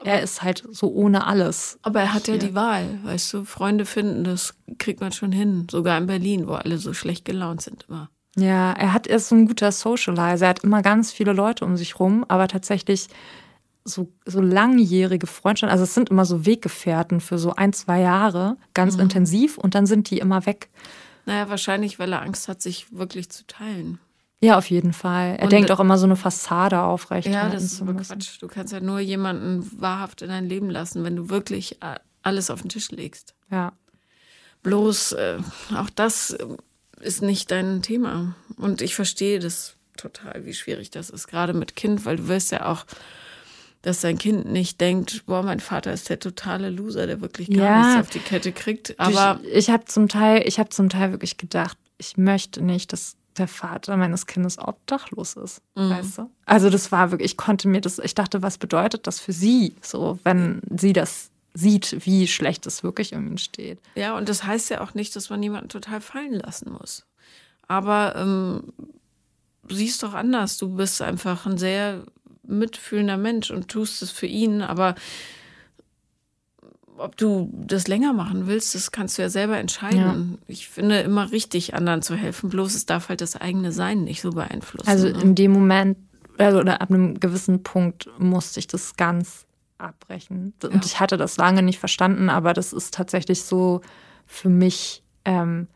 [0.05, 1.79] er ist halt so ohne alles.
[1.83, 2.35] Aber er hat hier.
[2.35, 6.47] ja die Wahl, weißt du, Freunde finden, das kriegt man schon hin, sogar in Berlin,
[6.47, 8.11] wo alle so schlecht gelaunt sind immer.
[8.37, 11.65] Ja, er hat er ist so ein guter Socializer, er hat immer ganz viele Leute
[11.65, 13.09] um sich rum, aber tatsächlich
[13.85, 18.57] so, so langjährige Freundschaften, also es sind immer so Weggefährten für so ein, zwei Jahre,
[18.75, 19.03] ganz mhm.
[19.03, 20.69] intensiv und dann sind die immer weg.
[21.27, 23.99] Naja, wahrscheinlich, weil er Angst hat, sich wirklich zu teilen.
[24.43, 25.37] Ja, auf jeden Fall.
[25.37, 27.29] Er und denkt auch immer so eine Fassade aufrecht.
[27.29, 28.41] Ja, das ist aber Quatsch.
[28.41, 31.79] Du kannst ja nur jemanden wahrhaft in dein Leben lassen, wenn du wirklich
[32.23, 33.35] alles auf den Tisch legst.
[33.51, 33.73] Ja.
[34.63, 35.39] Bloß, äh,
[35.77, 36.47] auch das äh,
[37.01, 38.35] ist nicht dein Thema.
[38.57, 42.51] Und ich verstehe das total, wie schwierig das ist, gerade mit Kind, weil du wirst
[42.51, 42.87] ja auch
[43.83, 47.65] dass dein Kind nicht denkt, boah, mein Vater ist der totale Loser, der wirklich gar
[47.65, 47.87] ja.
[47.87, 48.99] nichts auf die Kette kriegt.
[48.99, 52.93] Aber ich, ich habe zum Teil, ich habe zum Teil wirklich gedacht, ich möchte nicht,
[52.93, 55.91] dass der Vater meines Kindes obdachlos ist, mhm.
[55.91, 56.31] weißt du?
[56.47, 59.77] Also das war wirklich, ich konnte mir das, ich dachte, was bedeutet das für sie,
[59.81, 63.81] so wenn sie das sieht, wie schlecht es wirklich um ihn steht.
[63.95, 67.07] Ja, und das heißt ja auch nicht, dass man jemanden total fallen lassen muss.
[67.67, 68.73] Aber ähm,
[69.69, 70.59] siehst doch anders.
[70.59, 72.05] Du bist einfach ein sehr
[72.51, 74.95] mitfühlender Mensch und tust es für ihn, aber
[77.01, 80.39] ob du das länger machen willst, das kannst du ja selber entscheiden.
[80.41, 80.45] Ja.
[80.49, 84.21] Ich finde immer richtig, anderen zu helfen, bloß es darf halt das eigene Sein nicht
[84.21, 84.89] so beeinflussen.
[84.89, 85.21] Also ne?
[85.21, 85.97] in dem Moment,
[86.37, 89.47] also oder ab einem gewissen Punkt musste ich das ganz
[89.79, 90.53] abbrechen.
[90.63, 90.81] Und ja.
[90.85, 93.81] ich hatte das lange nicht verstanden, aber das ist tatsächlich so
[94.27, 95.69] für mich ähm,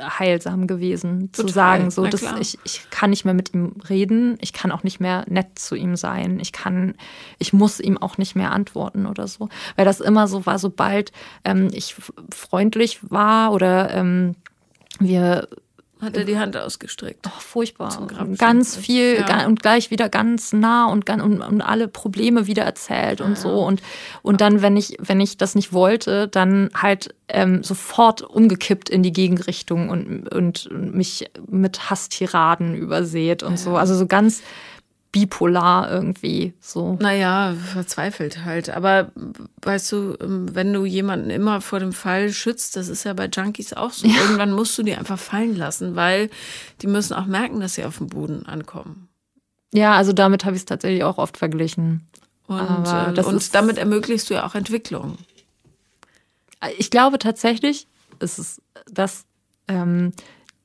[0.00, 1.46] heilsam gewesen, Total.
[1.46, 4.82] zu sagen, so, dass ich, ich kann nicht mehr mit ihm reden, ich kann auch
[4.82, 6.94] nicht mehr nett zu ihm sein, ich kann,
[7.38, 9.48] ich muss ihm auch nicht mehr antworten oder so.
[9.76, 11.12] Weil das immer so war, sobald
[11.44, 11.94] ähm, ich
[12.34, 14.34] freundlich war oder ähm,
[14.98, 15.48] wir
[16.02, 17.26] hat er die Hand ausgestreckt.
[17.26, 18.08] Oh, furchtbar.
[18.36, 19.46] Ganz viel ja.
[19.46, 23.36] und gleich wieder ganz nah und, und, und alle Probleme wieder erzählt und ja.
[23.36, 23.64] so.
[23.64, 23.80] Und,
[24.22, 29.04] und dann, wenn ich, wenn ich das nicht wollte, dann halt ähm, sofort umgekippt in
[29.04, 33.58] die Gegenrichtung und, und mich mit Hasstiraden übersät und ja.
[33.58, 33.76] so.
[33.76, 34.42] Also so ganz
[35.12, 36.96] bipolar irgendwie so.
[37.00, 38.70] Naja, verzweifelt halt.
[38.70, 39.12] Aber
[39.60, 43.26] weißt du, ähm, wenn du jemanden immer vor dem Fall schützt, das ist ja bei
[43.26, 44.08] Junkies auch so.
[44.08, 44.14] Ja.
[44.22, 46.30] Irgendwann musst du die einfach fallen lassen, weil
[46.80, 49.08] die müssen auch merken, dass sie auf dem Boden ankommen.
[49.72, 52.08] Ja, also damit habe ich es tatsächlich auch oft verglichen.
[52.46, 55.18] Und, äh, und damit ermöglichst du ja auch Entwicklung.
[56.78, 57.86] Ich glaube tatsächlich,
[58.18, 59.24] ist es dass
[59.68, 60.12] ähm,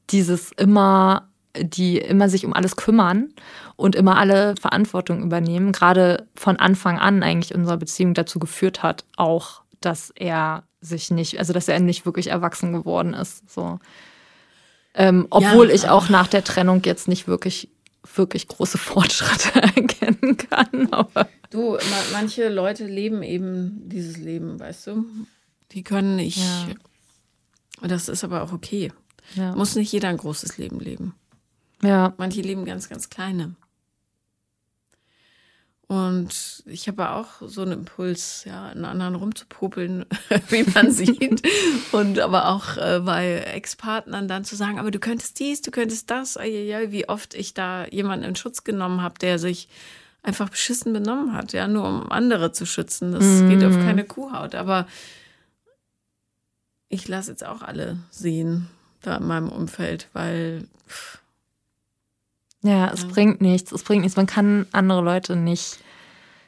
[0.10, 1.30] dieses immer
[1.64, 3.34] die immer sich um alles kümmern
[3.76, 9.06] und immer alle Verantwortung übernehmen, gerade von Anfang an eigentlich unserer Beziehung dazu geführt hat,
[9.16, 13.50] auch, dass er sich nicht, also dass er nicht wirklich erwachsen geworden ist.
[13.50, 13.80] So.
[14.94, 17.70] Ähm, obwohl ja, ich auch nach der Trennung jetzt nicht wirklich
[18.16, 20.92] wirklich große Fortschritte erkennen kann.
[20.92, 21.78] Aber du,
[22.12, 25.06] manche Leute leben eben dieses Leben, weißt du?
[25.72, 26.38] Die können nicht.
[26.38, 27.88] Ja.
[27.88, 28.92] Das ist aber auch okay.
[29.36, 29.56] Ja.
[29.56, 31.14] Muss nicht jeder ein großes Leben leben.
[31.84, 32.14] Ja.
[32.18, 33.56] Manche leben ganz, ganz kleine.
[35.88, 40.06] Und ich habe auch so einen Impuls, ja, einen anderen rumzupopeln,
[40.50, 41.48] wie man sieht.
[41.94, 46.12] Und aber auch äh, bei Ex-Partnern dann zu sagen, aber du könntest dies, du könntest
[46.12, 46.36] das.
[46.38, 49.70] Ai, wie oft ich da jemanden in Schutz genommen habe, der sich
[50.24, 53.14] einfach beschissen benommen hat, ja, nur um andere zu schützen.
[53.14, 53.50] Das mm.
[53.50, 54.56] geht auf keine Kuhhaut.
[54.56, 54.88] Aber
[56.90, 58.68] ich lasse jetzt auch alle sehen,
[59.04, 60.68] da in meinem Umfeld, weil.
[60.86, 61.22] Pff,
[62.68, 63.08] ja, es ja.
[63.10, 63.72] bringt nichts.
[63.72, 64.18] Es bringt nichts.
[64.18, 65.80] Man kann andere Leute nicht,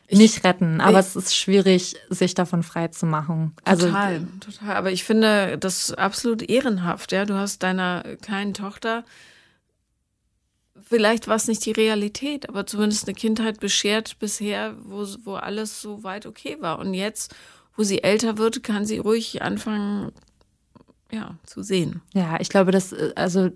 [0.10, 0.82] nicht ich, retten.
[0.82, 3.54] Aber ich, es ist schwierig, sich davon frei zu machen.
[3.64, 4.76] Also, total, total.
[4.76, 7.12] Aber ich finde das absolut ehrenhaft.
[7.12, 9.04] Ja, du hast deiner kleinen Tochter
[10.90, 15.82] vielleicht war es nicht die Realität, aber zumindest eine Kindheit beschert bisher, wo, wo alles
[15.82, 16.80] so weit okay war.
[16.80, 17.36] Und jetzt,
[17.76, 20.12] wo sie älter wird, kann sie ruhig anfangen,
[21.12, 22.02] ja, zu sehen.
[22.14, 23.52] Ja, ich glaube, dass, äh, also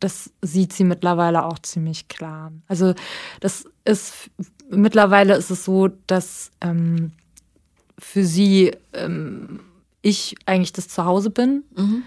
[0.00, 2.52] das sieht sie mittlerweile auch ziemlich klar.
[2.68, 2.94] Also
[3.40, 4.30] das ist
[4.70, 7.12] mittlerweile ist es so, dass ähm,
[7.98, 9.60] für sie ähm,
[10.02, 11.64] ich eigentlich das Zuhause bin.
[11.76, 12.02] Mhm.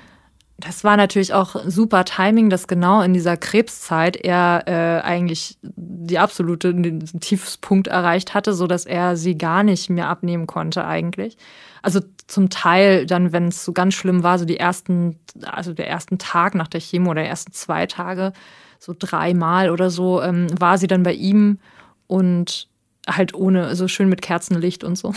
[0.57, 6.19] Das war natürlich auch super Timing, dass genau in dieser Krebszeit er äh, eigentlich die
[6.19, 11.37] absolute den Tiefspunkt erreicht hatte, so dass er sie gar nicht mehr abnehmen konnte eigentlich.
[11.81, 15.87] Also zum Teil dann, wenn es so ganz schlimm war, so die ersten, also der
[15.87, 18.33] ersten Tag nach der Chemo oder der ersten zwei Tage,
[18.79, 21.59] so dreimal oder so, ähm, war sie dann bei ihm
[22.07, 22.67] und
[23.07, 25.13] halt ohne, so schön mit Kerzenlicht und so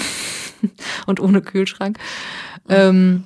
[1.06, 1.98] und ohne Kühlschrank.
[2.68, 2.74] Mhm.
[2.74, 3.24] Ähm,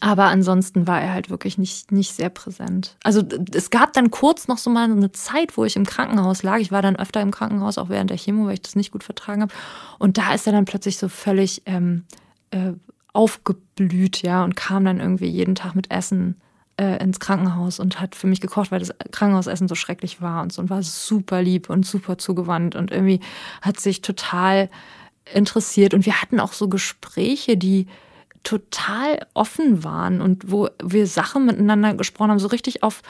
[0.00, 2.96] aber ansonsten war er halt wirklich nicht, nicht sehr präsent.
[3.04, 3.22] Also
[3.54, 6.58] es gab dann kurz noch so mal eine Zeit, wo ich im Krankenhaus lag.
[6.58, 9.04] Ich war dann öfter im Krankenhaus, auch während der Chemo, weil ich das nicht gut
[9.04, 9.54] vertragen habe.
[10.00, 12.04] Und da ist er dann plötzlich so völlig ähm,
[12.56, 12.72] äh,
[13.12, 16.36] aufgeblüht, ja, und kam dann irgendwie jeden Tag mit Essen
[16.76, 20.52] äh, ins Krankenhaus und hat für mich gekocht, weil das Krankenhausessen so schrecklich war und
[20.52, 23.20] so und war super lieb und super zugewandt und irgendwie
[23.62, 24.68] hat sich total
[25.32, 27.86] interessiert und wir hatten auch so Gespräche, die
[28.44, 33.02] total offen waren und wo wir Sachen miteinander gesprochen haben, so richtig auf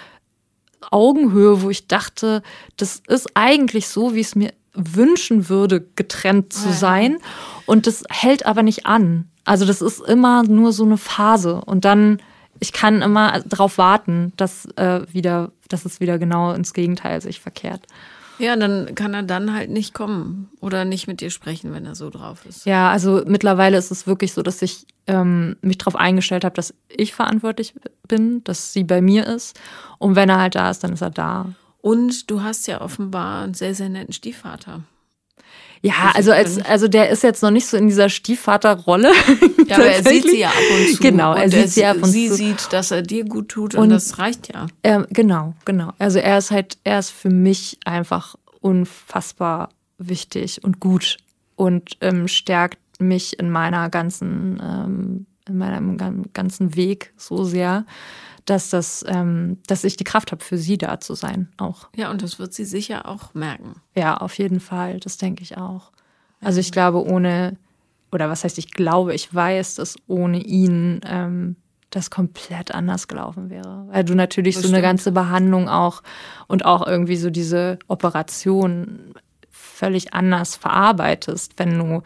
[0.91, 2.43] Augenhöhe, wo ich dachte,
[2.77, 7.19] das ist eigentlich so, wie es mir wünschen würde, getrennt zu sein.
[7.65, 9.29] Und das hält aber nicht an.
[9.47, 11.63] Also das ist immer nur so eine Phase.
[11.65, 12.19] Und dann,
[12.61, 17.41] ich kann immer darauf warten, dass, äh, wieder, dass es wieder genau ins Gegenteil sich
[17.41, 17.87] verkehrt.
[18.39, 21.95] Ja, dann kann er dann halt nicht kommen oder nicht mit dir sprechen, wenn er
[21.95, 22.67] so drauf ist.
[22.67, 26.75] Ja, also mittlerweile ist es wirklich so, dass ich ähm, mich darauf eingestellt habe, dass
[26.89, 27.75] ich verantwortlich
[28.07, 29.59] bin, dass sie bei mir ist.
[29.99, 31.47] Und wenn er halt da ist, dann ist er da.
[31.81, 34.83] Und du hast ja offenbar einen sehr, sehr netten Stiefvater.
[35.83, 39.13] Ja, also als, also der ist jetzt noch nicht so in dieser Stiefvaterrolle.
[39.67, 41.03] Ja, aber er sieht sie ja ab und zu.
[41.03, 42.35] Genau, er sieht sie ab und sie zu.
[42.35, 44.67] sieht, dass er dir gut tut und, und das reicht ja.
[44.83, 45.93] Ähm, genau, genau.
[45.99, 51.19] Also er ist halt, er ist für mich einfach unfassbar wichtig und gut
[51.57, 57.85] und ähm, stärkt mich in meiner ganzen, ähm, in meinem ganzen Weg so sehr,
[58.47, 61.89] dass das, ähm, dass ich die Kraft habe, für sie da zu sein auch.
[61.95, 63.83] Ja, und das wird sie sicher auch merken.
[63.95, 65.01] Ja, auf jeden Fall.
[65.01, 65.93] Das denke ich auch.
[66.41, 67.57] Also ich glaube, ohne,
[68.13, 71.57] oder was heißt ich glaube, ich weiß, dass ohne ihn ähm,
[71.91, 73.87] das komplett anders gelaufen wäre.
[73.91, 76.03] Weil du natürlich das so eine ganze Behandlung auch
[76.47, 79.15] und auch irgendwie so diese Operation
[79.51, 82.03] völlig anders verarbeitest, wenn du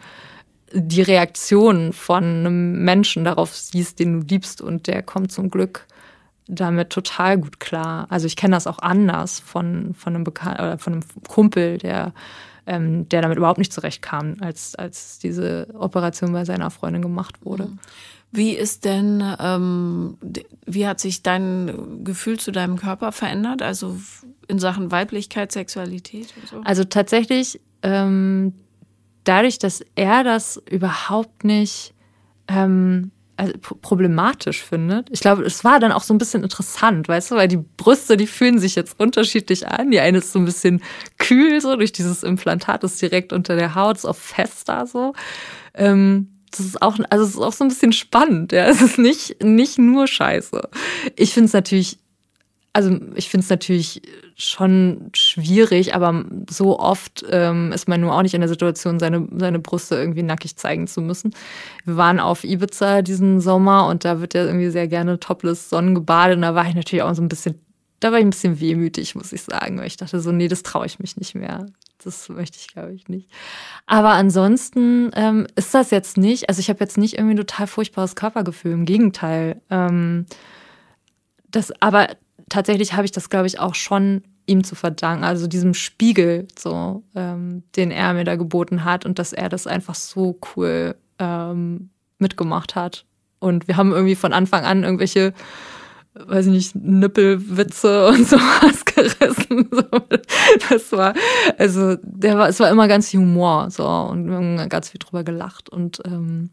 [0.73, 5.85] die Reaktion von einem Menschen darauf siehst, den du liebst und der kommt zum Glück
[6.51, 8.05] damit total gut klar.
[8.09, 12.13] Also ich kenne das auch anders von, von einem Bekan oder von einem Kumpel, der,
[12.67, 17.67] ähm, der damit überhaupt nicht zurechtkam, als, als diese Operation bei seiner Freundin gemacht wurde.
[17.67, 17.79] Mhm.
[18.33, 20.17] Wie ist denn, ähm,
[20.65, 23.61] wie hat sich dein Gefühl zu deinem Körper verändert?
[23.61, 23.97] Also
[24.47, 26.61] in Sachen Weiblichkeit, Sexualität und so?
[26.63, 28.53] Also tatsächlich, ähm,
[29.23, 31.93] dadurch, dass er das überhaupt nicht
[32.47, 33.11] ähm,
[33.81, 35.09] problematisch findet.
[35.11, 38.17] Ich glaube, es war dann auch so ein bisschen interessant, weißt du, weil die Brüste,
[38.17, 39.91] die fühlen sich jetzt unterschiedlich an.
[39.91, 40.81] Die eine ist so ein bisschen
[41.17, 45.13] kühl, so durch dieses Implantat, ist direkt unter der Haut, ist auch fester so.
[45.73, 48.65] Ähm, das ist auch, also es ist auch so ein bisschen spannend, ja.
[48.69, 50.61] Es ist nicht, nicht nur scheiße.
[51.15, 51.97] Ich finde es natürlich
[52.73, 54.01] also ich finde es natürlich
[54.35, 59.27] schon schwierig, aber so oft ähm, ist man nur auch nicht in der Situation, seine,
[59.35, 61.33] seine Brüste irgendwie nackig zeigen zu müssen.
[61.83, 66.37] Wir waren auf Ibiza diesen Sommer und da wird ja irgendwie sehr gerne topless sonnengebadet
[66.37, 67.59] und da war ich natürlich auch so ein bisschen,
[67.99, 70.63] da war ich ein bisschen wehmütig, muss ich sagen, weil ich dachte so, nee, das
[70.63, 71.65] traue ich mich nicht mehr.
[72.03, 73.29] Das möchte ich, glaube ich, nicht.
[73.85, 77.67] Aber ansonsten ähm, ist das jetzt nicht, also ich habe jetzt nicht irgendwie ein total
[77.67, 79.61] furchtbares Körpergefühl, im Gegenteil.
[79.69, 80.25] Ähm,
[81.51, 82.07] das, aber
[82.51, 87.03] tatsächlich habe ich das, glaube ich, auch schon ihm zu verdanken, also diesem Spiegel, so,
[87.15, 91.89] ähm, den er mir da geboten hat und dass er das einfach so cool ähm,
[92.19, 93.05] mitgemacht hat.
[93.39, 95.33] Und wir haben irgendwie von Anfang an irgendwelche,
[96.13, 99.69] weiß ich nicht, Nippelwitze und sowas gerissen.
[100.69, 101.13] Das war,
[101.57, 104.99] also, der war, es war immer ganz viel Humor, so, und wir haben ganz viel
[104.99, 106.49] drüber gelacht und ähm,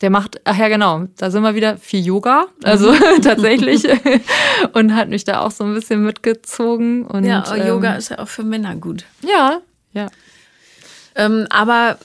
[0.00, 3.22] der macht, ach ja, genau, da sind wir wieder viel Yoga, also mhm.
[3.22, 3.86] tatsächlich.
[4.72, 7.06] und hat mich da auch so ein bisschen mitgezogen.
[7.06, 9.04] Und, ja, ähm, Yoga ist ja auch für Männer gut.
[9.22, 9.60] Ja,
[9.92, 10.08] ja.
[11.16, 11.98] Ähm, aber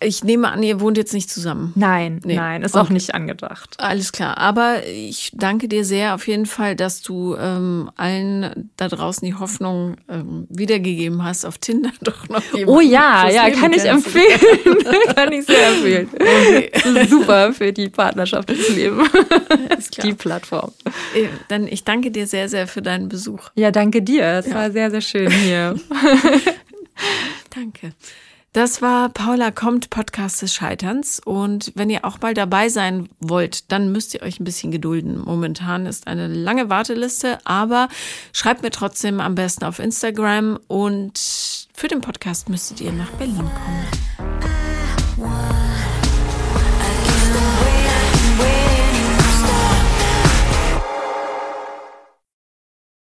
[0.00, 1.72] ich nehme an, ihr wohnt jetzt nicht zusammen.
[1.74, 2.36] Nein, nee.
[2.36, 2.84] nein, ist okay.
[2.84, 3.74] auch nicht angedacht.
[3.78, 4.38] Alles klar.
[4.38, 9.34] Aber ich danke dir sehr auf jeden Fall, dass du ähm, allen da draußen die
[9.34, 12.68] Hoffnung ähm, wiedergegeben hast, auf Tinder doch noch jemanden.
[12.68, 14.38] Oh ja, ja, kann ich empfehlen.
[15.16, 16.08] kann ich sehr empfehlen.
[16.14, 17.06] Okay.
[17.08, 19.08] Super für die Partnerschaft des Lebens.
[20.02, 20.72] Die Plattform.
[21.14, 23.50] Äh, dann ich danke dir sehr, sehr für deinen Besuch.
[23.56, 24.24] Ja, danke dir.
[24.24, 24.54] Es ja.
[24.54, 25.74] war sehr, sehr schön hier.
[27.50, 27.92] danke.
[28.52, 31.20] Das war Paula kommt, Podcast des Scheiterns.
[31.20, 35.22] Und wenn ihr auch mal dabei sein wollt, dann müsst ihr euch ein bisschen gedulden.
[35.22, 37.88] Momentan ist eine lange Warteliste, aber
[38.32, 43.48] schreibt mir trotzdem am besten auf Instagram und für den Podcast müsstet ihr nach Berlin
[45.16, 45.67] kommen.